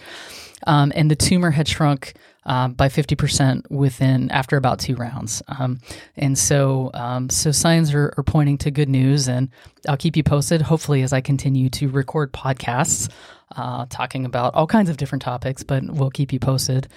Um, 0.67 0.93
and 0.95 1.11
the 1.11 1.17
tumor 1.17 1.51
had 1.51 1.69
shrunk 1.69 2.15
um, 2.49 2.73
by 2.73 2.89
50% 2.89 3.71
within 3.71 4.31
after 4.31 4.57
about 4.57 4.81
two 4.81 4.97
rounds. 4.97 5.43
Um, 5.47 5.79
and 6.17 6.37
so, 6.37 6.91
um, 6.95 7.29
so 7.29 7.53
signs 7.53 7.93
are, 7.93 8.13
are, 8.17 8.25
pointing 8.25 8.57
to 8.59 8.71
good 8.71 8.89
news, 8.89 9.29
and 9.29 9.51
I'll 9.87 9.99
keep 9.99 10.17
you 10.17 10.23
posted. 10.23 10.63
Hopefully, 10.63 11.03
as 11.03 11.13
I 11.13 11.21
continue 11.21 11.69
to 11.71 11.89
record 11.89 12.33
podcasts 12.33 13.11
uh, 13.55 13.85
talking 13.91 14.25
about 14.25 14.55
all 14.55 14.67
kinds 14.67 14.89
of 14.89 14.97
different 14.97 15.23
topics, 15.23 15.63
but 15.63 15.85
we'll 15.85 16.11
keep 16.11 16.33
you 16.33 16.41
posted. 16.41 16.89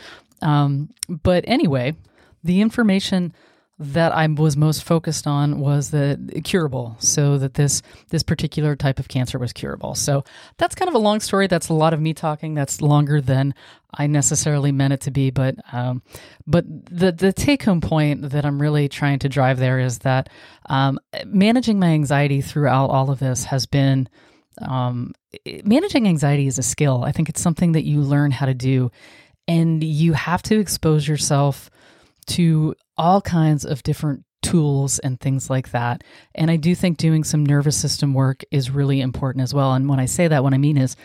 Um, 0.41 0.89
but 1.09 1.43
anyway, 1.47 1.95
the 2.43 2.61
information 2.61 3.33
that 3.81 4.11
I 4.11 4.27
was 4.27 4.55
most 4.55 4.83
focused 4.83 5.25
on 5.25 5.59
was 5.59 5.89
the 5.89 6.41
curable, 6.43 6.95
so 6.99 7.39
that 7.39 7.55
this 7.55 7.81
this 8.09 8.21
particular 8.21 8.75
type 8.75 8.99
of 8.99 9.07
cancer 9.07 9.39
was 9.39 9.53
curable. 9.53 9.95
So 9.95 10.23
that's 10.57 10.75
kind 10.75 10.87
of 10.87 10.95
a 10.95 10.99
long 10.99 11.19
story. 11.19 11.47
That's 11.47 11.69
a 11.69 11.73
lot 11.73 11.93
of 11.93 11.99
me 11.99 12.13
talking. 12.13 12.53
That's 12.53 12.81
longer 12.81 13.21
than 13.21 13.55
I 13.91 14.05
necessarily 14.05 14.71
meant 14.71 14.93
it 14.93 15.01
to 15.01 15.11
be. 15.11 15.31
But 15.31 15.55
um, 15.73 16.03
but 16.45 16.65
the 16.85 17.11
the 17.11 17.33
take 17.33 17.63
home 17.63 17.81
point 17.81 18.29
that 18.29 18.45
I'm 18.45 18.61
really 18.61 18.87
trying 18.87 19.19
to 19.19 19.29
drive 19.29 19.57
there 19.57 19.79
is 19.79 19.99
that 19.99 20.29
um, 20.67 20.99
managing 21.25 21.79
my 21.79 21.89
anxiety 21.89 22.41
throughout 22.41 22.91
all 22.91 23.09
of 23.09 23.17
this 23.19 23.45
has 23.45 23.65
been 23.65 24.07
um, 24.61 25.13
managing 25.63 26.07
anxiety 26.07 26.45
is 26.45 26.59
a 26.59 26.63
skill. 26.63 27.03
I 27.03 27.11
think 27.11 27.29
it's 27.29 27.41
something 27.41 27.71
that 27.71 27.83
you 27.83 28.01
learn 28.01 28.29
how 28.29 28.45
to 28.45 28.53
do, 28.53 28.91
and 29.47 29.83
you 29.83 30.13
have 30.13 30.43
to 30.43 30.59
expose 30.59 31.07
yourself 31.07 31.71
to 32.27 32.75
all 32.97 33.21
kinds 33.21 33.65
of 33.65 33.83
different 33.83 34.25
tools 34.41 34.99
and 34.99 35.19
things 35.19 35.49
like 35.49 35.71
that. 35.71 36.03
And 36.35 36.49
I 36.49 36.55
do 36.55 36.75
think 36.75 36.97
doing 36.97 37.23
some 37.23 37.45
nervous 37.45 37.77
system 37.77 38.13
work 38.13 38.43
is 38.51 38.71
really 38.71 39.01
important 39.01 39.43
as 39.43 39.53
well. 39.53 39.73
And 39.73 39.87
when 39.87 39.99
I 39.99 40.05
say 40.05 40.27
that, 40.27 40.43
what 40.43 40.53
I 40.53 40.57
mean 40.57 40.77
is 40.77 40.95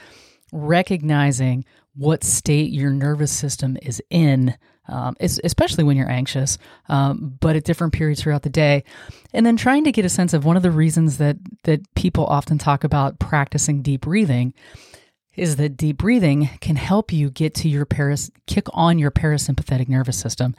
recognizing 0.53 1.65
what 1.95 2.25
state 2.25 2.71
your 2.73 2.91
nervous 2.91 3.33
system 3.33 3.77
is 3.83 4.03
in, 4.11 4.57
um, 4.89 5.17
especially 5.21 5.85
when 5.85 5.97
you're 5.97 6.11
anxious, 6.11 6.59
um, 6.89 7.37
but 7.41 7.57
at 7.57 7.65
different 7.65 7.93
periods 7.93 8.23
throughout 8.23 8.43
the 8.43 8.51
day. 8.51 8.85
And 9.33 9.45
then 9.45 9.57
trying 9.57 9.85
to 9.85 9.93
get 9.93 10.05
a 10.05 10.11
sense 10.11 10.33
of 10.33 10.45
one 10.45 10.57
of 10.57 10.63
the 10.63 10.71
reasons 10.71 11.19
that, 11.19 11.37
that 11.65 11.81
people 11.95 12.27
often 12.27 12.59
talk 12.59 12.85
about 12.85 13.19
practicing 13.19 13.83
deep 13.83 14.03
breathing 14.03 14.55
is 15.37 15.57
that 15.57 15.77
deep 15.77 15.99
breathing 15.99 16.49
can 16.61 16.77
help 16.77 17.13
you 17.13 17.31
get 17.31 17.55
to 17.55 17.69
your 17.69 17.85
paras 17.85 18.31
kick 18.47 18.67
on 18.73 18.99
your 18.99 19.11
parasympathetic 19.11 19.89
nervous 19.89 20.19
system. 20.19 20.55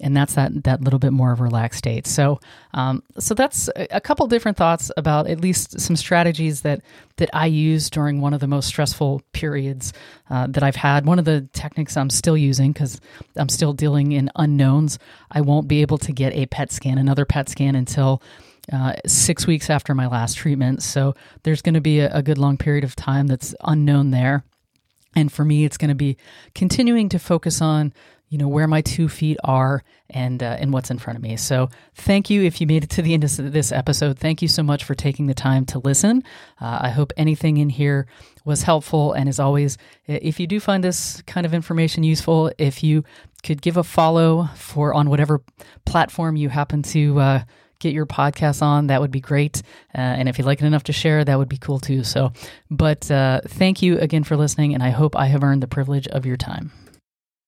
And 0.00 0.16
that's 0.16 0.34
that 0.34 0.64
that 0.64 0.80
little 0.82 0.98
bit 0.98 1.12
more 1.12 1.32
of 1.32 1.40
a 1.40 1.44
relaxed 1.44 1.78
state. 1.78 2.06
So 2.06 2.40
um, 2.74 3.02
so 3.18 3.34
that's 3.34 3.68
a 3.76 4.00
couple 4.00 4.26
different 4.26 4.56
thoughts 4.56 4.90
about 4.96 5.28
at 5.28 5.40
least 5.40 5.78
some 5.80 5.96
strategies 5.96 6.62
that 6.62 6.82
that 7.16 7.30
I 7.32 7.46
use 7.46 7.90
during 7.90 8.20
one 8.20 8.32
of 8.34 8.40
the 8.40 8.46
most 8.46 8.66
stressful 8.66 9.22
periods 9.32 9.92
uh, 10.30 10.46
that 10.48 10.62
I've 10.62 10.76
had. 10.76 11.04
One 11.04 11.18
of 11.18 11.24
the 11.24 11.46
techniques 11.52 11.96
I'm 11.96 12.10
still 12.10 12.36
using 12.36 12.72
because 12.72 13.00
I'm 13.36 13.48
still 13.48 13.72
dealing 13.72 14.12
in 14.12 14.30
unknowns 14.34 14.98
I 15.30 15.40
won't 15.42 15.68
be 15.68 15.82
able 15.82 15.98
to 15.98 16.12
get 16.12 16.32
a 16.34 16.46
PET 16.46 16.72
scan 16.72 16.98
another 16.98 17.24
PET 17.24 17.48
scan 17.48 17.74
until 17.74 18.22
uh, 18.72 18.94
six 19.06 19.46
weeks 19.46 19.70
after 19.70 19.94
my 19.94 20.06
last 20.06 20.36
treatment. 20.36 20.82
So 20.82 21.14
there's 21.42 21.62
going 21.62 21.74
to 21.74 21.80
be 21.80 22.00
a, 22.00 22.14
a 22.14 22.22
good 22.22 22.38
long 22.38 22.56
period 22.56 22.84
of 22.84 22.94
time 22.94 23.26
that's 23.26 23.54
unknown 23.62 24.10
there. 24.10 24.44
And 25.14 25.30
for 25.32 25.44
me, 25.44 25.64
it's 25.64 25.76
going 25.76 25.90
to 25.90 25.94
be 25.94 26.16
continuing 26.54 27.08
to 27.10 27.18
focus 27.18 27.60
on, 27.60 27.92
you 28.28 28.38
know, 28.38 28.48
where 28.48 28.66
my 28.66 28.80
two 28.80 29.08
feet 29.08 29.36
are 29.44 29.82
and 30.08 30.42
uh, 30.42 30.56
and 30.58 30.72
what's 30.72 30.90
in 30.90 30.98
front 30.98 31.18
of 31.18 31.22
me. 31.22 31.36
So 31.36 31.68
thank 31.94 32.30
you 32.30 32.42
if 32.42 32.60
you 32.60 32.66
made 32.66 32.84
it 32.84 32.90
to 32.90 33.02
the 33.02 33.12
end 33.12 33.24
of 33.24 33.52
this 33.52 33.72
episode. 33.72 34.18
Thank 34.18 34.40
you 34.40 34.48
so 34.48 34.62
much 34.62 34.84
for 34.84 34.94
taking 34.94 35.26
the 35.26 35.34
time 35.34 35.66
to 35.66 35.80
listen. 35.80 36.22
Uh, 36.60 36.78
I 36.82 36.90
hope 36.90 37.12
anything 37.16 37.58
in 37.58 37.68
here 37.68 38.06
was 38.44 38.62
helpful. 38.62 39.12
And 39.12 39.28
as 39.28 39.38
always, 39.38 39.76
if 40.06 40.40
you 40.40 40.46
do 40.46 40.60
find 40.60 40.82
this 40.82 41.20
kind 41.26 41.44
of 41.44 41.52
information 41.52 42.04
useful, 42.04 42.50
if 42.56 42.82
you 42.82 43.04
could 43.42 43.60
give 43.60 43.76
a 43.76 43.84
follow 43.84 44.48
for 44.54 44.94
on 44.94 45.10
whatever 45.10 45.42
platform 45.84 46.36
you 46.36 46.48
happen 46.48 46.82
to 46.82 47.20
uh, 47.20 47.42
get 47.82 47.92
your 47.92 48.06
podcast 48.06 48.62
on, 48.62 48.86
that 48.86 49.00
would 49.00 49.10
be 49.10 49.20
great. 49.20 49.62
Uh, 49.94 50.00
and 50.00 50.28
if 50.28 50.38
you 50.38 50.44
like 50.44 50.62
it 50.62 50.66
enough 50.66 50.84
to 50.84 50.92
share, 50.92 51.24
that 51.24 51.36
would 51.38 51.48
be 51.48 51.58
cool 51.58 51.80
too. 51.80 52.04
So, 52.04 52.32
but 52.70 53.10
uh, 53.10 53.40
thank 53.46 53.82
you 53.82 53.98
again 53.98 54.24
for 54.24 54.36
listening, 54.36 54.72
and 54.74 54.82
I 54.82 54.90
hope 54.90 55.16
I 55.16 55.26
have 55.26 55.42
earned 55.42 55.62
the 55.62 55.66
privilege 55.66 56.08
of 56.08 56.24
your 56.24 56.36
time. 56.36 56.70